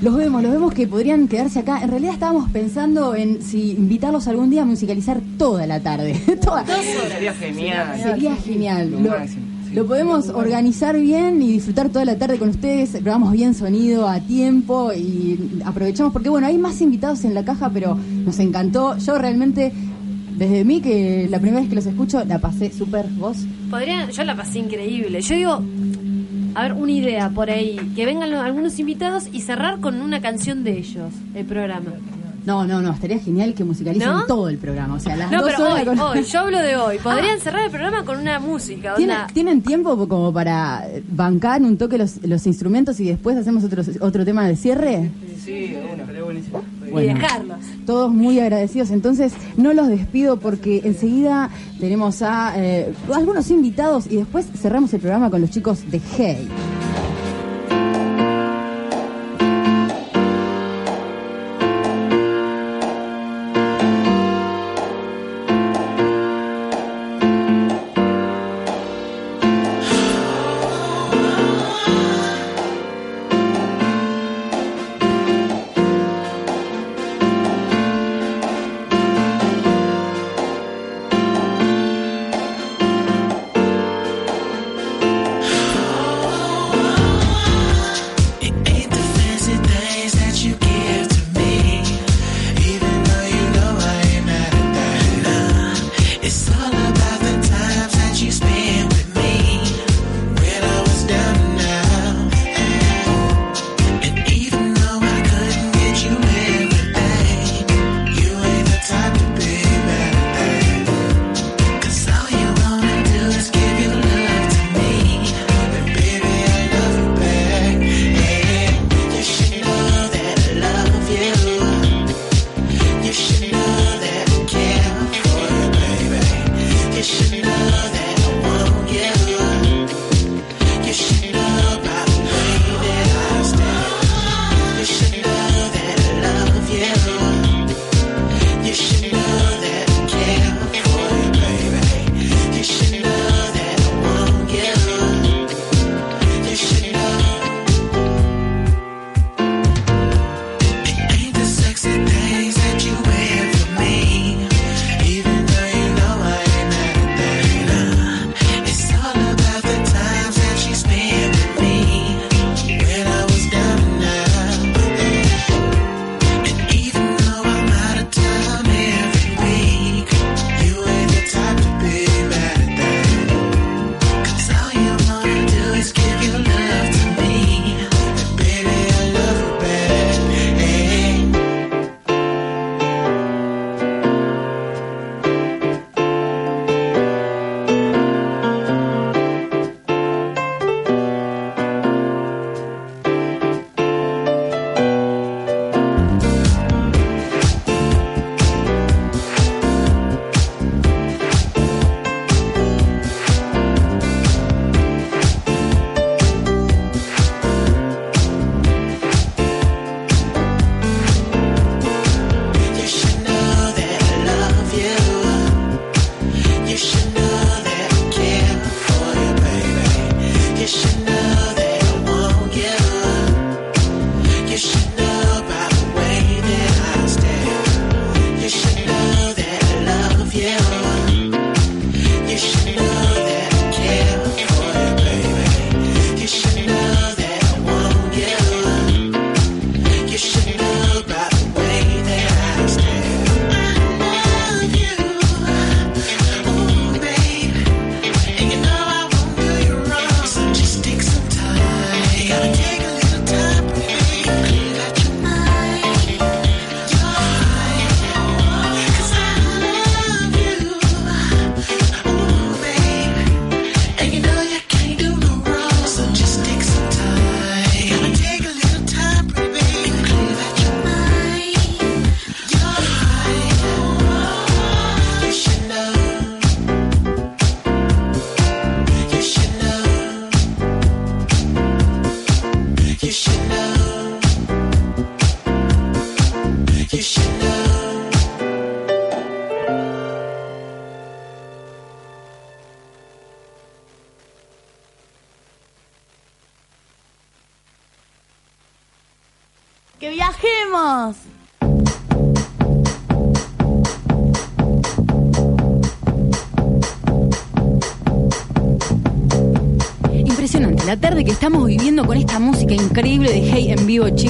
[0.01, 1.81] Los vemos, los vemos que podrían quedarse acá.
[1.81, 6.13] En realidad estábamos pensando en si invitarlos algún día a musicalizar toda la tarde.
[6.41, 6.65] toda.
[6.65, 8.01] Sería genial.
[8.03, 8.91] Sería genial.
[8.91, 12.89] Lo Lo, podemos organizar bien y disfrutar toda la tarde con ustedes.
[13.01, 17.69] Probamos bien sonido a tiempo y aprovechamos porque, bueno, hay más invitados en la caja,
[17.73, 18.97] pero nos encantó.
[18.97, 19.71] Yo realmente,
[20.37, 23.05] desde mí, que la primera vez que los escucho, la pasé súper.
[23.17, 23.37] ¿Vos?
[23.69, 25.21] Podrían, yo la pasé increíble.
[25.21, 25.61] Yo digo,
[26.55, 30.21] a ver, una idea por ahí, que vengan los- algunos invitados y cerrar con una
[30.21, 31.91] canción de ellos, el programa.
[32.45, 34.25] No, no, no, estaría genial que musicalicen ¿No?
[34.25, 34.95] todo el programa.
[34.95, 36.97] O sea, las No, dos pero horas hoy, con- hoy, yo hablo de hoy.
[37.03, 39.33] Podrían cerrar el programa con una música, ¿Tienen, onda.
[39.33, 44.25] ¿Tienen tiempo como para bancar un toque los, los instrumentos y después hacemos otro, otro
[44.25, 45.09] tema de cierre?
[45.41, 46.01] Sí, una.
[46.03, 46.61] Estaría buenísimo.
[47.01, 47.59] Y dejarlos.
[47.85, 48.91] Todos muy agradecidos.
[48.91, 51.49] Entonces, no los despido porque enseguida
[51.79, 56.47] tenemos a eh, algunos invitados y después cerramos el programa con los chicos de Hey.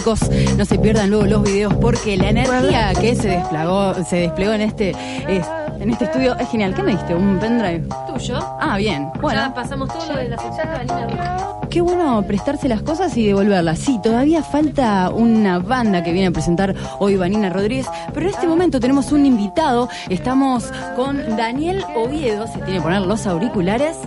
[0.03, 0.19] Chicos.
[0.57, 4.61] No se pierdan luego los videos porque la energía que se desplegó, se desplegó en
[4.61, 4.89] este,
[5.27, 5.47] es-
[5.79, 6.73] en este estudio es genial.
[6.75, 7.15] ¿Qué me diste?
[7.15, 7.87] ¿Un pendrive?
[8.13, 8.37] ¿Tuyo?
[8.59, 9.09] Ah, bien.
[9.21, 9.39] Bueno.
[9.41, 11.29] Ya pasamos todo lo de la sección de Vanina Rodríguez.
[11.69, 13.79] Qué bueno prestarse las cosas y devolverlas.
[13.79, 18.45] Sí, todavía falta una banda que viene a presentar hoy Vanina Rodríguez, pero en este
[18.45, 19.89] momento tenemos un invitado.
[20.09, 20.65] Estamos
[20.95, 22.45] con Daniel Oviedo.
[22.47, 23.97] Se tiene que poner los auriculares.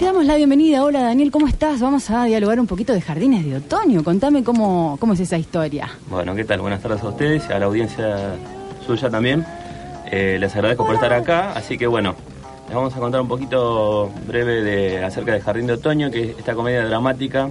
[0.00, 0.82] Te damos la bienvenida.
[0.82, 1.78] Hola Daniel, ¿cómo estás?
[1.78, 4.02] Vamos a dialogar un poquito de Jardines de Otoño.
[4.02, 5.90] Contame cómo, cómo es esa historia.
[6.08, 6.62] Bueno, ¿qué tal?
[6.62, 8.34] Buenas tardes a ustedes y a la audiencia
[8.86, 9.44] suya también.
[10.10, 12.14] Eh, les agradezco por estar acá, así que bueno,
[12.66, 16.38] les vamos a contar un poquito breve de, acerca de Jardín de Otoño, que es
[16.38, 17.50] esta comedia dramática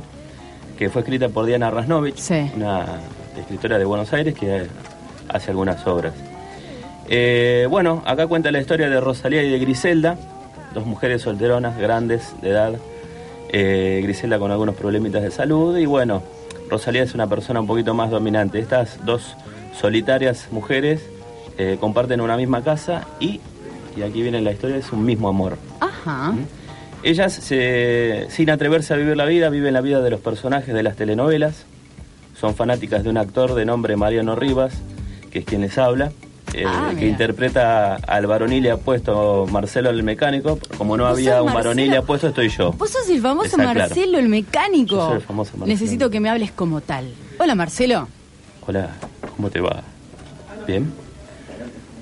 [0.75, 2.19] que fue escrita por Diana Rasnovich,
[2.55, 2.99] una
[3.37, 4.65] escritora de Buenos Aires que
[5.27, 6.15] hace algunas obras.
[7.09, 10.17] Eh, bueno, acá cuenta la historia de Rosalía y de Griselda,
[10.73, 12.73] dos mujeres solteronas, grandes de edad.
[13.51, 16.21] Eh, Griselda con algunos problemitas de salud y bueno,
[16.69, 18.59] Rosalía es una persona un poquito más dominante.
[18.59, 19.35] Estas dos
[19.79, 21.01] solitarias mujeres
[21.57, 23.39] eh, comparten una misma casa y,
[23.97, 25.57] y aquí viene la historia, es un mismo amor.
[25.79, 26.33] Ajá.
[27.01, 30.83] Ellas, se- sin atreverse a vivir la vida, viven la vida de los personajes de
[30.83, 31.65] las telenovelas.
[32.39, 34.73] Son fanáticas de un actor de nombre Mariano Rivas,
[35.31, 36.11] que es quien les habla,
[36.53, 40.59] eh, Ah, que interpreta al varonil y apuesto Marcelo el mecánico.
[40.77, 42.71] Como no ¿Vos había un varonil y apuesto, estoy yo.
[42.73, 43.79] Vos sos el famoso claro.
[43.79, 44.95] Marcelo, el mecánico.
[44.95, 45.67] Yo soy el famoso Marcelo.
[45.67, 47.11] Necesito que me hables como tal.
[47.39, 48.07] Hola Marcelo.
[48.67, 48.89] Hola,
[49.35, 49.81] ¿cómo te va?
[50.67, 50.91] ¿Bien?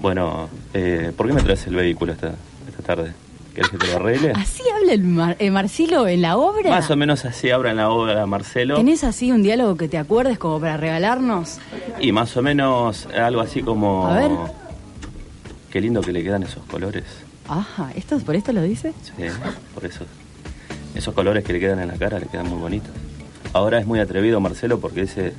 [0.02, 2.34] Bueno, eh, ¿por qué me traes el vehículo esta,
[2.70, 3.14] esta tarde?
[3.58, 4.34] ¿Querés que te lo arregle?
[4.36, 6.70] ¿Así habla el Mar- eh, Marcelo en la obra?
[6.70, 8.76] Más o menos así abra en la obra Marcelo.
[8.76, 11.58] ¿Tenés así un diálogo que te acuerdes como para regalarnos?
[12.00, 14.06] Y más o menos algo así como...
[14.06, 14.30] A ver.
[15.72, 17.04] Qué lindo que le quedan esos colores.
[17.48, 18.94] Ajá, ¿esto, ¿por esto lo dice?
[19.02, 19.24] Sí,
[19.74, 20.06] por eso.
[20.94, 22.92] Esos colores que le quedan en la cara le quedan muy bonitos.
[23.54, 25.34] Ahora es muy atrevido Marcelo porque dice,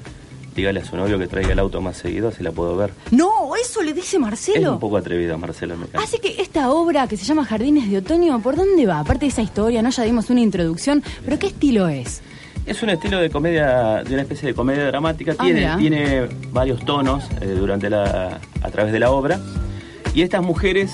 [0.59, 2.91] dígale a su novio que traiga el auto más seguido, así la puedo ver.
[3.13, 4.73] No, eso le dice Es Marcelo.
[4.73, 5.77] un poco atrevido Marcelo.
[5.95, 8.99] Así que esta obra que se llama Jardines de Otoño, ¿por dónde va?
[9.01, 9.91] Aparte de esa historia, ¿no?
[9.91, 12.21] Ya dimos una introducción, pero ¿qué estilo es?
[12.67, 15.35] Es un estilo de comedia, de una especie de comedia dramática.
[15.39, 19.41] Ah, Tiene, tiene varios tonos eh, durante la, a través de la obra.
[20.15, 20.91] Y estas mujeres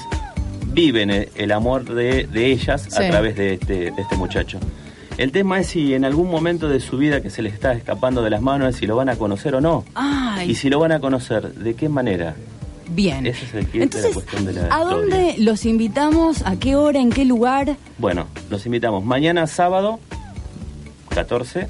[0.66, 3.03] viven eh, el amor de, de ellas Sí.
[3.03, 4.59] a través de este, de este muchacho.
[5.16, 8.23] El tema es si en algún momento de su vida que se les está escapando
[8.23, 9.85] de las manos, si lo van a conocer o no.
[9.95, 12.35] Ay, Y si lo van a conocer, ¿de qué manera?
[12.86, 13.27] bien.
[13.27, 14.85] Ese es el kit de Entonces, la cuestión de la ¿A historia.
[14.97, 16.43] dónde los invitamos?
[16.47, 17.01] ¿A qué hora?
[17.01, 17.77] ¿En qué lugar?
[17.99, 19.99] Bueno, los invitamos mañana sábado
[21.09, 21.69] 14,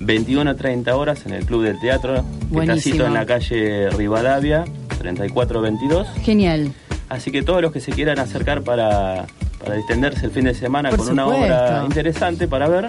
[0.00, 3.04] 21 a 30 horas en el Club del Teatro, que está Buenísimo.
[3.04, 4.64] en la calle Rivadavia,
[4.98, 6.08] 3422.
[6.22, 6.72] Genial.
[7.08, 9.26] Así que todos los que se quieran acercar para,
[9.64, 12.88] para distenderse el fin de semana Por con una obra interesante para ver,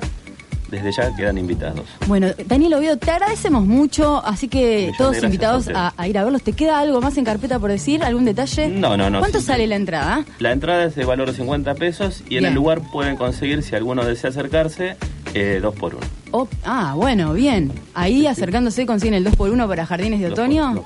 [0.70, 1.86] desde ya quedan invitados.
[2.08, 6.44] Bueno, Daniel Oviedo, te agradecemos mucho, así que todos invitados a ir a verlos.
[6.44, 8.04] ¿Te queda algo más en carpeta por decir?
[8.04, 8.68] ¿Algún detalle?
[8.68, 9.20] No, no, no.
[9.20, 9.46] ¿Cuánto sí.
[9.46, 10.26] sale la entrada?
[10.40, 13.76] La entrada es de valor de 50 pesos y en el lugar pueden conseguir, si
[13.76, 14.98] alguno desea acercarse,
[15.34, 16.06] eh, dos por uno.
[16.38, 17.72] Oh, ah, bueno, bien.
[17.94, 20.84] Ahí acercándose consiguen el 2x1 para Jardines de Otoño.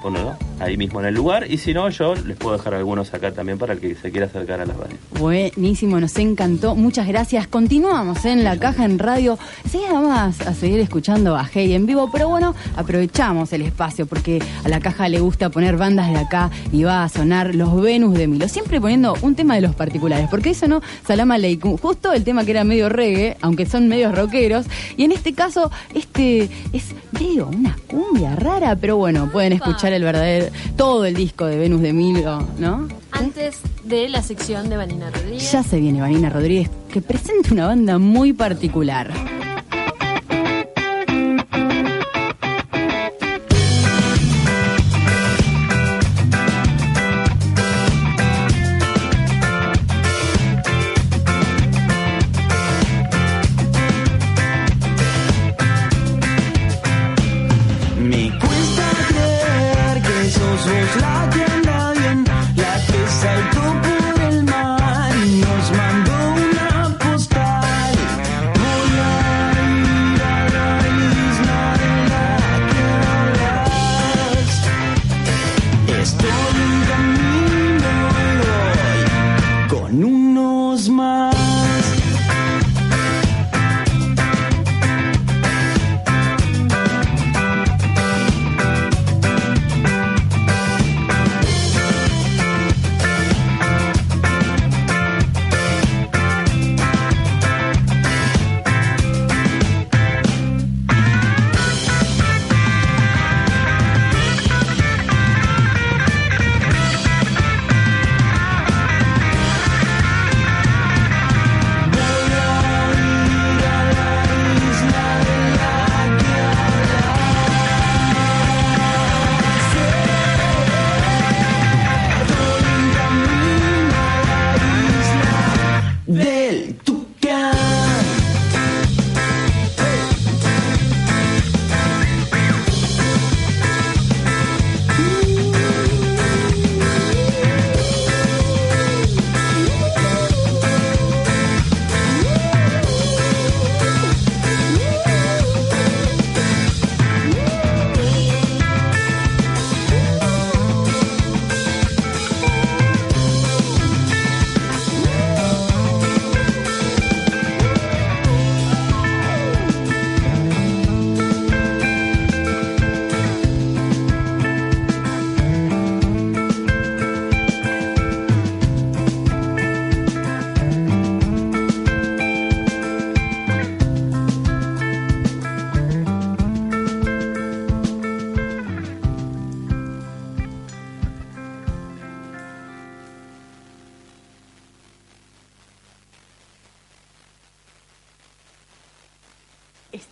[0.59, 1.49] ahí mismo en el lugar.
[1.49, 4.27] Y si no, yo les puedo dejar algunos acá también para el que se quiera
[4.27, 4.95] acercar a la radio.
[5.19, 6.75] Buenísimo, nos encantó.
[6.75, 7.47] Muchas gracias.
[7.47, 9.39] Continuamos en la caja en radio.
[9.63, 14.43] Enseguida vamos a seguir escuchando a Hey en vivo, pero bueno, aprovechamos el espacio porque
[14.63, 18.15] a la caja le gusta poner bandas de acá y va a sonar los Venus
[18.15, 18.47] de Milo.
[18.47, 21.77] Siempre poniendo un tema de los particulares, porque eso no, Salama Aleikum.
[21.77, 24.67] Justo el tema que era medio reggae, aunque son medios rockeros.
[24.95, 30.03] Y en este caso, este es medio una cumbia rara, pero bueno, pueden escuchar el
[30.03, 32.89] verdadero, todo el disco de Venus de Milo, ¿no?
[33.11, 35.49] Antes de la sección de Vanina Rodríguez.
[35.49, 39.13] Ya se viene Vanina Rodríguez, que presenta una banda muy particular.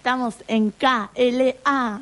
[0.07, 1.99] Estamos en KLA.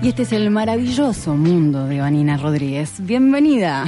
[0.00, 2.92] Y este es el maravilloso mundo de Vanina Rodríguez.
[3.00, 3.86] Bienvenida.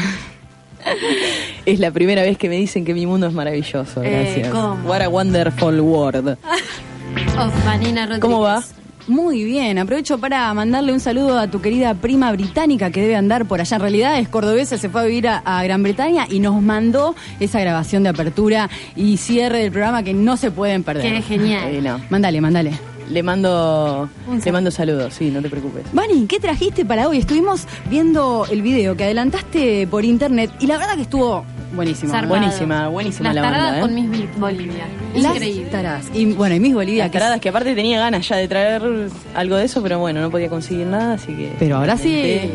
[1.65, 4.03] Es la primera vez que me dicen que mi mundo es maravilloso.
[4.03, 4.49] Eh, Gracias.
[4.49, 4.75] ¿cómo?
[4.85, 6.29] What a wonderful world.
[7.39, 8.21] Of Vanina Rodríguez.
[8.21, 8.63] ¿Cómo va?
[9.09, 13.47] Muy bien, aprovecho para mandarle un saludo a tu querida prima británica que debe andar
[13.47, 13.77] por allá.
[13.77, 17.17] En realidad es cordobesa, se fue a vivir a, a Gran Bretaña y nos mandó
[17.41, 21.03] esa grabación de apertura y cierre del programa que no se pueden perder.
[21.03, 21.75] Qué genial.
[21.75, 22.01] Eh, no.
[22.11, 22.92] Mándale, mándale.
[23.13, 24.09] Le mando,
[24.43, 25.85] le mando saludos, sí, no te preocupes.
[25.93, 27.19] Vani, ¿qué trajiste para hoy?
[27.19, 32.13] Estuvimos viendo el video que adelantaste por internet y la verdad que estuvo buenísimo.
[32.13, 32.39] Zarpado.
[32.41, 33.81] Buenísima, buenísima Las la taradas banda, ¿eh?
[33.81, 34.85] con Miss Bolivia.
[35.15, 35.71] Las Increíble.
[35.71, 36.07] taradas.
[36.15, 38.49] Y bueno, y Miss Bolivia, Las que es- taradas que aparte tenía ganas ya de
[38.49, 38.83] traer
[39.35, 41.55] algo de eso, pero bueno, no podía conseguir nada, así que...
[41.59, 42.53] Pero ahora sí.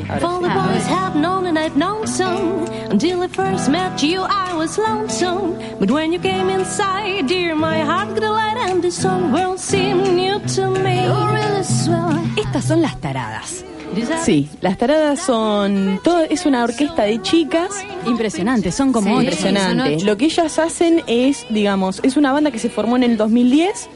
[12.38, 13.64] Estas son las taradas.
[14.24, 16.00] Sí, las taradas son...
[16.04, 17.70] Todo, es una orquesta de chicas.
[18.06, 20.00] Impresionantes, son como Sí, impresionante.
[20.00, 20.08] Son.
[20.08, 23.90] Lo que ellas hacen es, digamos, es una banda que se formó en el 2010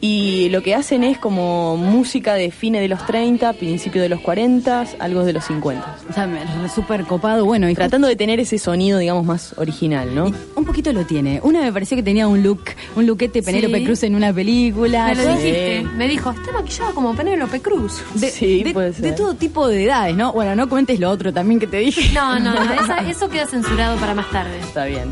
[0.00, 4.20] y lo que hacen es como música de fines de los 30, principio de los
[4.20, 5.96] 40, algo de los 50.
[6.08, 6.28] O sea,
[6.72, 7.68] súper copado, bueno.
[7.68, 10.32] Y Tratando de tener ese sonido, digamos, más original, ¿no?
[10.54, 11.40] Un poquito lo tiene.
[11.42, 12.60] Una me pareció que tenía un look,
[12.96, 13.84] un lookete Penélope Sí.
[13.84, 15.06] Cruz en una película.
[15.08, 15.28] Me lo Sí.
[15.42, 15.82] dijiste.
[15.96, 18.00] Me dijo, está maquillada como Penélope Cruz.
[18.14, 19.14] De, Sí, de- puede de ser.
[19.16, 20.32] todo tipo de edades, ¿no?
[20.32, 22.12] Bueno, no comentes lo otro también que te dije.
[22.14, 24.58] No, no, no, esa- eso queda censurado para más tarde.
[24.60, 25.10] Está bien.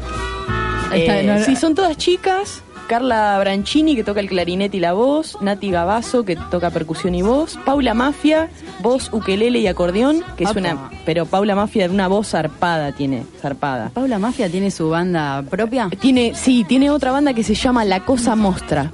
[0.92, 1.44] Está, Eh, no, no.
[1.44, 2.62] sí, son todas chicas.
[2.86, 5.36] Carla Branchini, que toca el clarinete y la voz.
[5.40, 7.58] Nati Gabazo, que toca percusión y voz.
[7.64, 8.48] Paula Mafia,
[8.80, 10.90] voz, ukelele y acordeón, que es una...
[11.04, 13.90] Pero Paula Mafia, una voz zarpada tiene, zarpada.
[13.90, 15.88] Paula Mafia tiene su banda propia.
[16.00, 18.92] Tiene, sí, tiene otra banda que se llama La Cosa Mostra.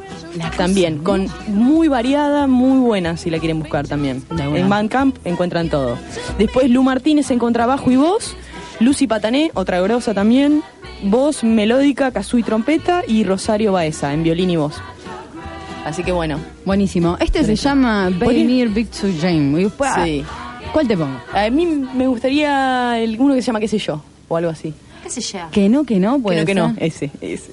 [0.57, 4.23] también, con muy variada, muy buena, si la quieren buscar también.
[4.39, 5.97] En Bandcamp encuentran todo.
[6.39, 8.37] Después Lu Martínez en contrabajo y voz.
[8.83, 10.63] Lucy Patané, otra grosa también.
[11.05, 13.03] Voz melódica, kazoo y trompeta.
[13.07, 14.75] Y Rosario Baeza en violín y voz.
[15.85, 16.39] Así que bueno.
[16.65, 17.17] Buenísimo.
[17.21, 19.61] Este se llama Baby Big to Jane.
[19.61, 20.25] Y después- Sí.
[20.73, 21.21] ¿Cuál te pongo?
[21.35, 24.73] A mí me gustaría el, uno que se llama qué sé yo, o algo así.
[25.03, 25.51] ¿Qué se llama?
[25.51, 27.51] Que no, que no, Que puede no, que no, ese, ese.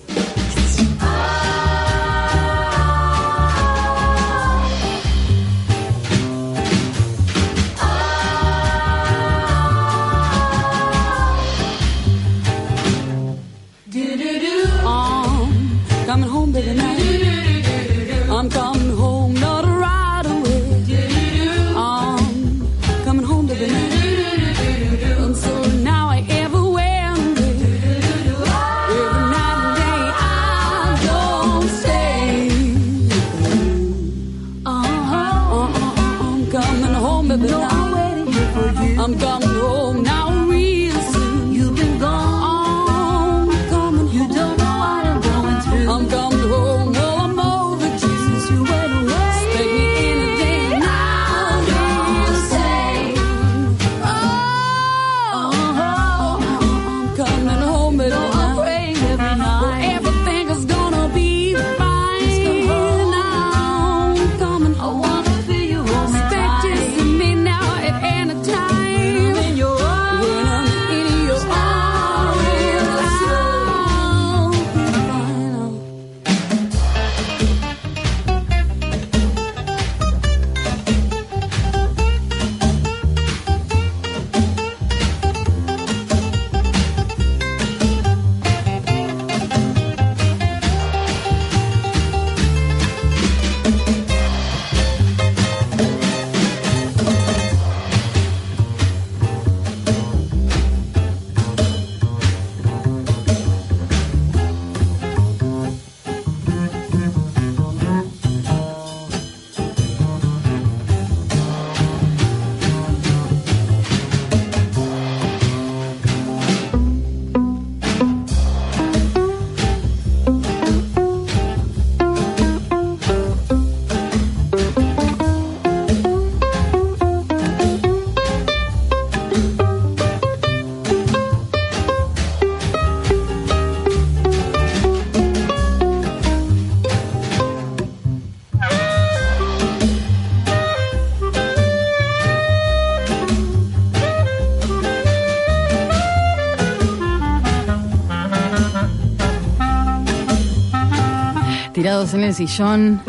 [151.89, 153.01] Tirados en el sillón,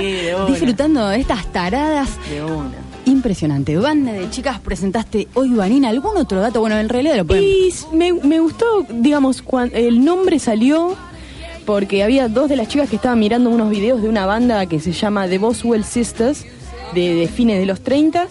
[0.00, 0.46] de una.
[0.46, 2.08] disfrutando de estas taradas.
[2.30, 2.72] De una.
[3.04, 3.76] Impresionante.
[3.76, 5.90] Banda de chicas presentaste hoy, Vanina.
[5.90, 6.60] ¿Algún otro dato?
[6.60, 7.44] Bueno, en realidad lo pueden...
[7.44, 10.96] Y me, me gustó, digamos, cuando el nombre salió
[11.66, 14.80] porque había dos de las chicas que estaban mirando unos videos de una banda que
[14.80, 16.46] se llama The Boswell Sisters,
[16.94, 18.28] de, de fines de los 30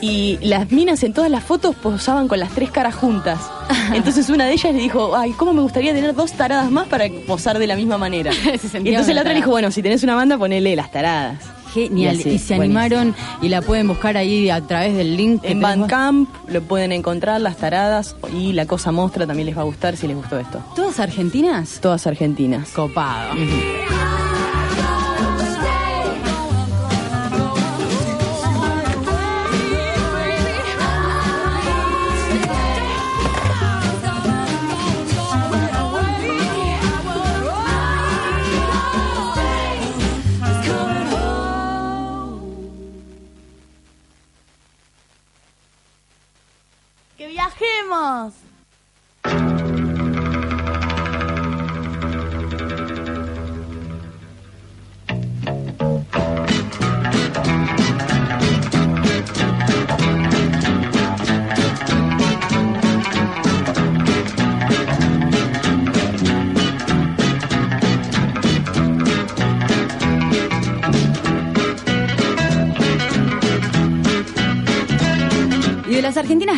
[0.00, 3.38] y las minas en todas las fotos posaban con las tres caras juntas.
[3.94, 7.06] Entonces una de ellas le dijo, ay, ¿cómo me gustaría tener dos taradas más para
[7.26, 8.32] posar de la misma manera?
[8.44, 9.34] y entonces la otra tarada.
[9.34, 11.38] dijo, bueno, si tenés una banda, ponele las taradas.
[11.72, 12.16] Genial.
[12.16, 12.62] Y, así, se buenísimo.
[12.62, 15.42] animaron y la pueden buscar ahí a través del link.
[15.42, 15.60] que En.
[15.60, 19.96] Bandcamp lo pueden encontrar, las taradas y la cosa mostra también les va a gustar
[19.96, 20.60] si les gustó esto.
[20.74, 21.78] ¿Todas argentinas?
[21.80, 22.70] Todas argentinas.
[22.70, 23.34] Copado.
[23.34, 24.19] ¡Que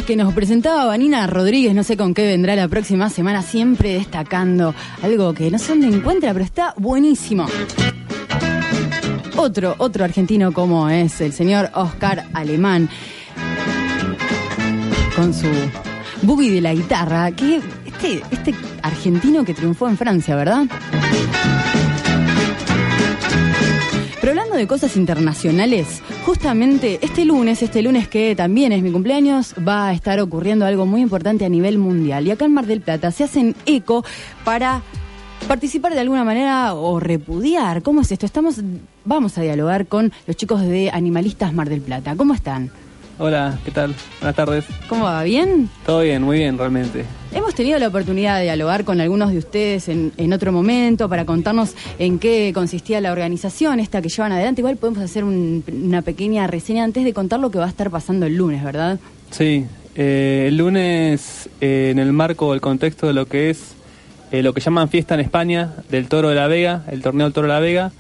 [0.06, 4.74] que nos presentaba Vanina Rodríguez, no sé con qué vendrá la próxima semana, siempre destacando
[5.02, 7.46] algo que no sé dónde encuentra, pero está buenísimo.
[9.36, 12.88] Otro, otro argentino como es el señor Oscar Alemán,
[15.14, 15.48] con su
[16.22, 20.66] boogie de la guitarra, que este, este argentino que triunfó en Francia, ¿verdad?
[24.20, 29.54] Pero hablando de cosas internacionales, justamente este lunes, este lunes que también es mi cumpleaños,
[29.66, 32.26] va a estar ocurriendo algo muy importante a nivel mundial.
[32.26, 34.04] Y acá en Mar del Plata se hacen eco
[34.44, 34.82] para
[35.48, 37.82] participar de alguna manera o repudiar.
[37.82, 38.26] ¿Cómo es esto?
[38.26, 38.60] Estamos,
[39.04, 42.14] vamos a dialogar con los chicos de Animalistas Mar del Plata.
[42.16, 42.70] ¿Cómo están?
[43.24, 43.94] Hola, ¿qué tal?
[44.18, 44.64] Buenas tardes.
[44.88, 45.22] ¿Cómo va?
[45.22, 45.70] ¿Bien?
[45.86, 47.04] Todo bien, muy bien, realmente.
[47.32, 51.24] Hemos tenido la oportunidad de dialogar con algunos de ustedes en, en otro momento para
[51.24, 54.60] contarnos en qué consistía la organización esta que llevan adelante.
[54.62, 57.90] Igual podemos hacer un- una pequeña reseña antes de contar lo que va a estar
[57.90, 58.98] pasando el lunes, ¿verdad?
[59.30, 63.76] Sí, eh, el lunes, eh, en el marco del contexto de lo que es
[64.32, 67.32] eh, lo que llaman Fiesta en España del Toro de la Vega, el Torneo del
[67.34, 67.92] Toro de la Vega,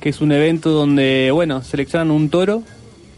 [0.00, 2.62] que es un evento donde, bueno, seleccionan un toro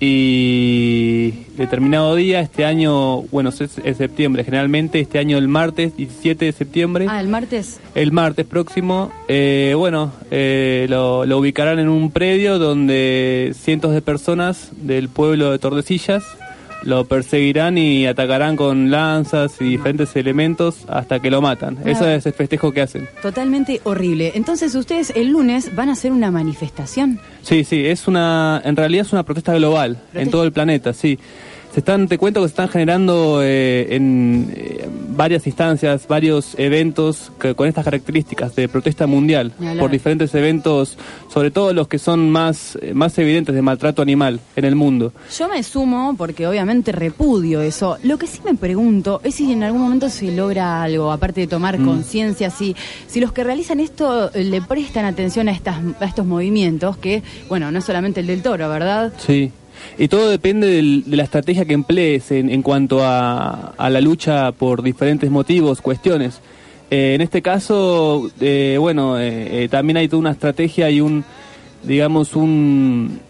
[0.00, 6.44] y determinado día, este año, bueno, es, es septiembre, generalmente este año el martes 17
[6.44, 7.06] de septiembre.
[7.08, 7.80] Ah, el martes.
[7.94, 14.02] El martes próximo, eh, bueno, eh, lo, lo ubicarán en un predio donde cientos de
[14.02, 16.24] personas del pueblo de Tordesillas
[16.88, 21.76] lo perseguirán y atacarán con lanzas y diferentes elementos hasta que lo matan.
[21.84, 21.90] Ah.
[21.90, 23.06] Ese es el festejo que hacen.
[23.20, 24.32] Totalmente horrible.
[24.34, 27.20] Entonces ustedes el lunes van a hacer una manifestación.
[27.42, 31.18] Sí, sí, es una, en realidad es una protesta global en todo el planeta, sí.
[31.72, 37.30] Se están, te cuento que se están generando eh, en eh, varias instancias, varios eventos
[37.38, 40.96] que- con estas características de protesta mundial por diferentes eventos,
[41.32, 45.12] sobre todo los que son más, eh, más evidentes de maltrato animal en el mundo.
[45.38, 47.98] Yo me sumo porque obviamente repudio eso.
[48.02, 51.46] Lo que sí me pregunto es si en algún momento se logra algo, aparte de
[51.48, 51.84] tomar Mm.
[51.84, 52.74] conciencia, si,
[53.06, 57.22] si los que realizan esto eh, le prestan atención a, estas, a estos movimientos, que,
[57.48, 59.12] bueno, no es solamente el del toro, ¿verdad?
[59.18, 59.52] Sí.
[59.98, 64.00] Y todo depende del- de la estrategia que emplees en, en cuanto a, a la
[64.00, 66.40] lucha por diferentes motivos, cuestiones.
[66.90, 71.24] Eh, en este caso, eh, bueno, eh, eh, también hay toda una estrategia y un,
[71.82, 73.20] digamos, un,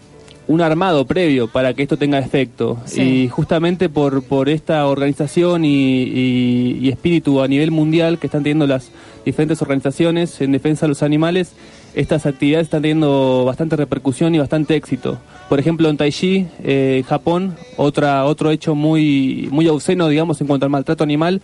[0.47, 2.77] un armado previo para que esto tenga efecto.
[2.85, 3.01] Sí.
[3.01, 8.43] Y justamente por, por esta organización y, y- y espíritu a nivel mundial que están
[8.43, 8.91] teniendo las
[9.25, 11.51] diferentes organizaciones en defensa de los animales,
[11.93, 15.19] estas actividades están teniendo bastante repercusión y bastante éxito.
[15.49, 20.65] Por ejemplo, en Taiji, eh, Japón, otra, otro hecho muy, muy obsceno, digamos, en cuanto
[20.65, 21.41] al maltrato animal,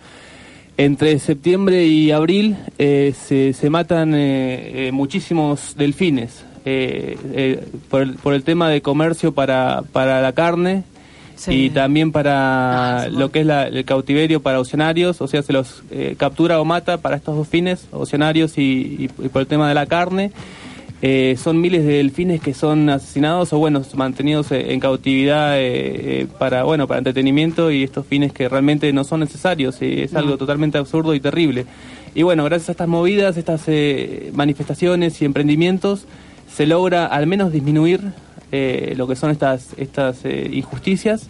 [0.78, 8.16] entre septiembre y abril eh, se, matan eh, eh, muchísimos delfines eh, eh, por, el,
[8.16, 10.84] por el tema de comercio para, para la carne
[11.48, 15.84] y también para lo que es la- el cautiverio para oceanarios, o sea, se los
[15.92, 19.68] eh, captura o mata para estos dos fines, oceanarios y, y- y por el tema
[19.68, 20.32] de la carne.
[21.02, 26.22] Eh, son miles de delfines que son asesinados o bueno mantenidos eh, en cautividad eh,
[26.22, 30.14] eh, para bueno para entretenimiento y estos fines que realmente no son necesarios y es
[30.14, 30.20] No.
[30.20, 31.66] algo totalmente absurdo y terrible
[32.16, 33.68] y bueno gracias a estas movidas estas
[34.34, 36.06] manifestaciones y emprendimientos
[36.52, 38.00] se logra al menos disminuir
[38.52, 41.30] eh, lo que son estas estas eh, injusticias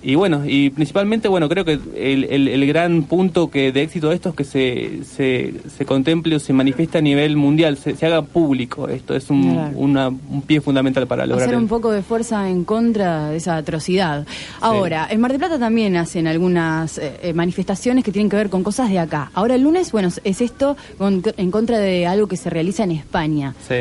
[0.00, 4.10] y bueno, y principalmente, bueno, creo que el, el- el gran punto que de éxito
[4.10, 7.96] de esto es que se, se, se contemple o se manifieste a nivel mundial, se,
[7.96, 8.86] se haga público.
[8.88, 9.76] Esto es un, Claro.
[9.76, 13.56] una- un pie fundamental para lograr Hacer un poco de fuerza en contra de esa
[13.56, 14.24] atrocidad.
[14.60, 18.50] Ahora, en Mar del Plata también hacen algunas eh, eh, manifestaciones que tienen que ver
[18.50, 19.32] con cosas de acá.
[19.34, 22.92] Ahora el lunes, bueno, es esto con- en contra de algo que se realiza en
[22.92, 23.54] España.
[23.66, 23.74] Sí.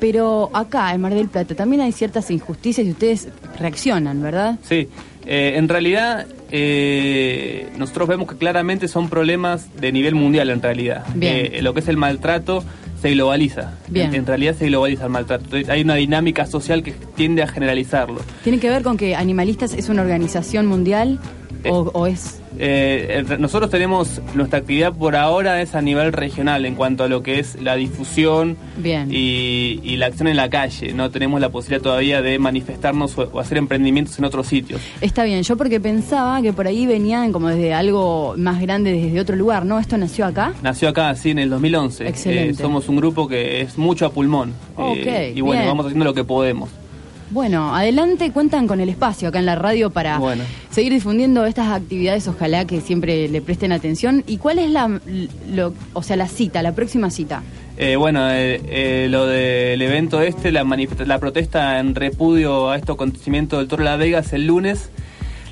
[0.00, 3.28] Pero acá, en Mar del Plata, también hay ciertas injusticias y ustedes
[3.58, 4.58] reaccionan, ¿verdad?
[4.62, 4.88] Sí,
[5.26, 11.04] eh, en realidad eh, nosotros vemos que claramente son problemas de nivel mundial en realidad.
[11.14, 11.48] Bien.
[11.52, 12.64] Eh, lo que es el maltrato
[13.00, 13.74] se globaliza.
[13.88, 14.08] Bien.
[14.08, 15.56] En, en realidad se globaliza el maltrato.
[15.68, 18.20] Hay una dinámica social que tiende a generalizarlo.
[18.42, 21.20] ¿Tiene que ver con que Animalistas es una organización mundial
[21.68, 22.36] o, o es...?
[22.58, 27.08] Eh, eh, nosotros tenemos nuestra actividad por ahora es a nivel regional en cuanto a
[27.08, 29.08] lo que es la difusión Bien.
[29.10, 30.92] y, y la acción en la calle.
[30.92, 34.80] No tenemos la posibilidad todavía de manifestarnos o, o hacer emprendimientos en otros sitios.
[35.00, 39.20] Está bien, yo porque pensaba que por ahí venían como desde algo más grande, desde
[39.20, 39.78] otro lugar, ¿no?
[39.78, 40.52] ¿Esto nació acá?
[40.62, 42.08] Nació acá, sí, en el 2011.
[42.08, 42.50] Excelente.
[42.50, 44.52] Eh, somos un grupo que es mucho a pulmón.
[44.76, 45.68] Ok, Eh, y bueno, bien.
[45.70, 46.68] vamos haciendo lo que podemos.
[47.30, 50.42] Bueno, adelante, cuentan con el espacio acá en la radio para Bueno.
[50.70, 54.24] seguir difundiendo estas actividades, ojalá que siempre le presten atención.
[54.26, 55.00] ¿Y cuál es la,
[55.52, 57.42] lo- o sea, la cita, la próxima cita?
[57.76, 60.64] Eh, bueno, eh, eh, lo del evento este, la,
[61.06, 64.90] la protesta en repudio a este acontecimiento del Toro de la Vega es el lunes.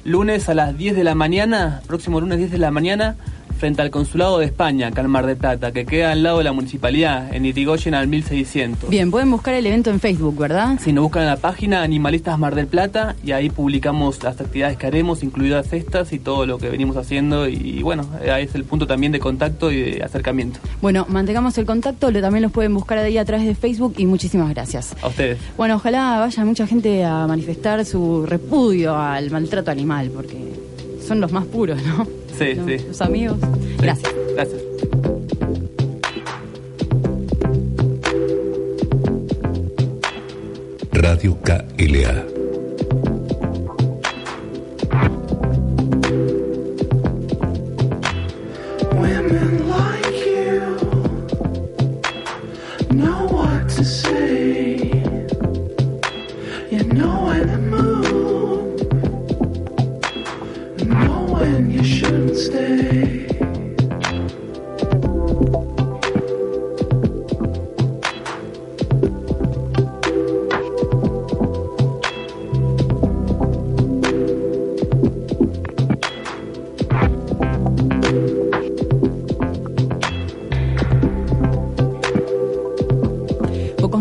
[0.05, 3.17] Lunes a las 10 de la mañana, próximo lunes 10 de la mañana,
[3.59, 6.45] frente al Consulado de España, acá en Mar de Plata, que queda al lado de
[6.45, 8.89] la municipalidad, en Irigoyen al 1600.
[8.89, 10.79] Bien, pueden buscar el evento en Facebook, ¿verdad?
[10.81, 14.79] Si nos buscan en la página Animalistas Mar del Plata y ahí publicamos las actividades
[14.79, 18.65] que haremos, incluidas estas y todo lo que venimos haciendo y bueno, ahí es el
[18.65, 20.61] punto también de contacto y de acercamiento.
[20.81, 24.07] Bueno, mantengamos el contacto, lo, también los pueden buscar ahí a través de Facebook y
[24.07, 24.95] muchísimas gracias.
[25.03, 25.39] A ustedes.
[25.57, 30.37] Bueno, ojalá vaya mucha gente a manifestar su repudio al maltrato animal, porque
[31.07, 32.07] son los más puros, ¿no?
[32.39, 32.85] Sí, Los- sí.
[32.89, 33.39] Los amigos.
[33.81, 34.13] Gracias.
[34.35, 34.63] Gracias.
[40.93, 42.38] Radio KLA.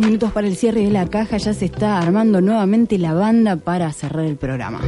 [0.08, 3.92] Minutos para el cierre de la caja, ya se está armando nuevamente la banda para
[3.92, 4.80] cerrar el programa.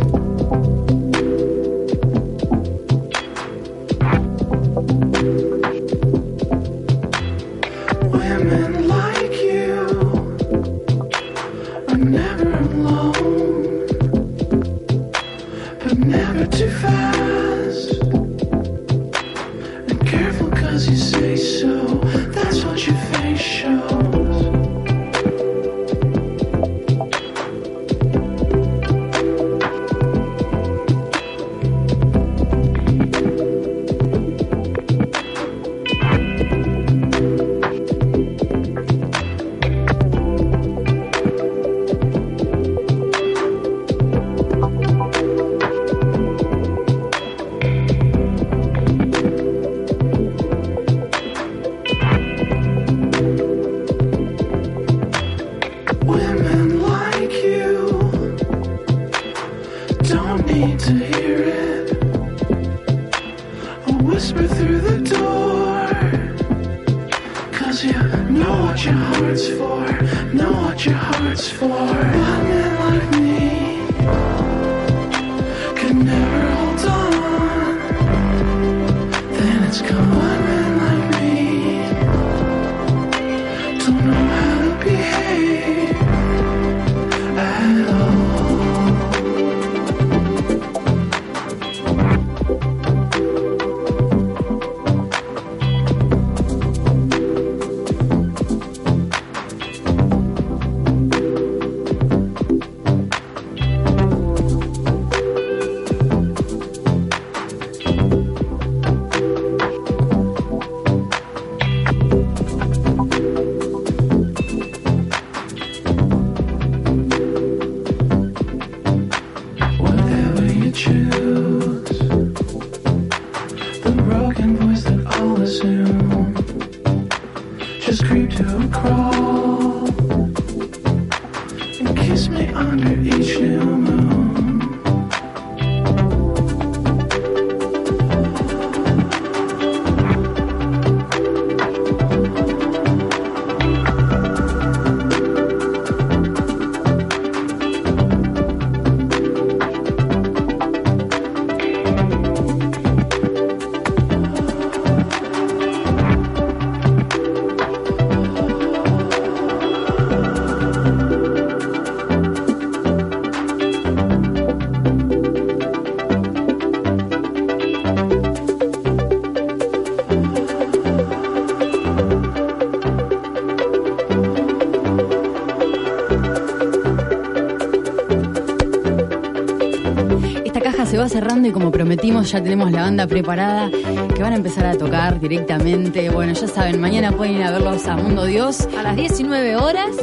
[181.00, 184.78] Va cerrando y como prometimos ya tenemos la banda preparada que van a empezar a
[184.78, 186.10] tocar directamente.
[186.10, 188.68] Bueno, ya saben, mañana pueden ir a verlos a Mundo Dios.
[188.78, 189.96] A las 19 horas,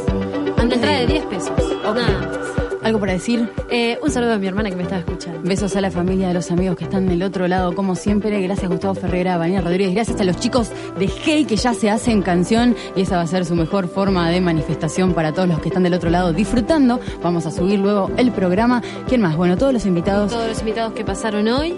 [0.57, 1.51] ante entrada de 10 pesos.
[1.83, 2.37] Nada más.
[2.81, 3.47] ¿Algo para decir?
[3.69, 5.41] Eh, un saludo a mi hermana que me estaba escuchando.
[5.43, 8.41] Besos a la familia de los amigos que están del otro lado, como siempre.
[8.41, 9.93] Gracias Gustavo Ferreira, Vanina Rodríguez.
[9.93, 13.27] Gracias a los chicos de Hey que ya se hacen canción y esa va a
[13.27, 16.99] ser su mejor forma de manifestación para todos los que están del otro lado disfrutando.
[17.21, 18.81] Vamos a subir luego el programa.
[19.09, 19.35] ¿Quién más?
[19.35, 20.31] Bueno, todos los invitados.
[20.31, 21.75] Todos los invitados que pasaron hoy.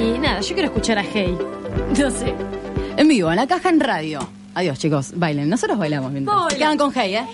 [0.00, 1.36] Y nada, yo quiero escuchar a Hey.
[1.98, 2.34] No sé.
[2.96, 4.20] En vivo, en la caja en radio.
[4.54, 5.12] Adiós, chicos.
[5.14, 5.50] Bailen.
[5.50, 6.54] Nosotros bailamos mientras.
[6.54, 7.26] Quedan con Hey, ¿eh?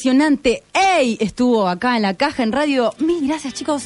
[0.00, 0.62] Impresionante.
[0.72, 1.18] ¡Ey!
[1.20, 2.94] Estuvo acá en la caja en radio.
[2.98, 3.84] Mil gracias, chicos.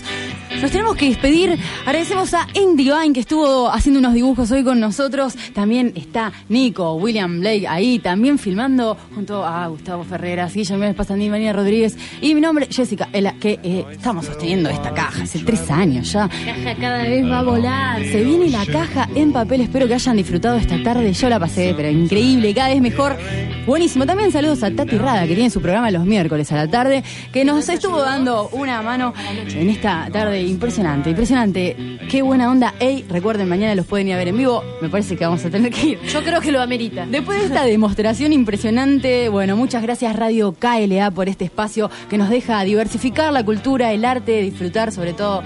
[0.65, 1.59] Nos tenemos que despedir.
[1.85, 5.37] Agradecemos a Indy Vine que estuvo haciendo unos dibujos hoy con nosotros.
[5.53, 11.53] También está Nico, William Blake ahí, también filmando junto a Gustavo Ferreras, Guillermo Espasandín, María
[11.53, 16.11] Rodríguez y mi nombre, Jessica, la que eh, estamos sosteniendo esta caja hace tres años
[16.11, 16.31] ya.
[16.47, 18.03] La caja cada vez va a volar.
[18.03, 21.13] Se viene la caja en papel, espero que hayan disfrutado esta tarde.
[21.13, 23.19] Yo la pasé, pero increíble, cada vez mejor.
[23.67, 24.07] Buenísimo.
[24.07, 27.45] También saludos a Tati Rada, que tiene su programa los miércoles a la tarde, que
[27.45, 29.13] nos estuvo dando una mano
[29.55, 31.99] en esta tarde impresionante, impresionante.
[32.11, 32.75] Qué buena onda.
[32.81, 34.63] Ey, recuerden, mañana los pueden ir a ver en vivo.
[34.81, 36.01] Me parece que vamos a tener que ir.
[36.03, 37.07] Yo creo que lo amerita.
[37.07, 42.31] Después de esta demostración impresionante, bueno, muchas gracias Radio KLA por este espacio que nos
[42.31, 45.43] deja diversificar la cultura, el arte, disfrutar sobre todo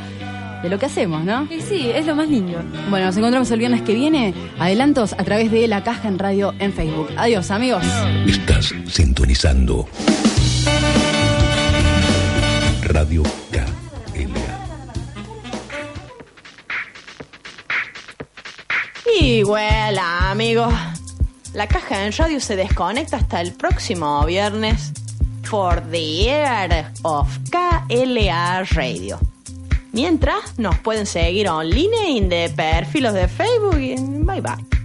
[0.62, 1.46] de lo que hacemos, ¿no?
[1.50, 2.58] Y sí, es lo más lindo.
[2.90, 4.34] Bueno, nos encontramos el viernes que viene.
[4.58, 7.08] Adelantos a través de La Caja en Radio en Facebook.
[7.16, 7.84] Adiós, amigos.
[8.26, 9.88] Estás sintonizando
[12.82, 13.22] Radio
[19.28, 20.72] Bueno, amigos,
[21.52, 24.90] la caja en radio se desconecta hasta el próximo viernes
[25.42, 29.18] for the air of KLA Radio.
[29.92, 34.77] Mientras, nos pueden seguir online de perfiles de Facebook y bye bye.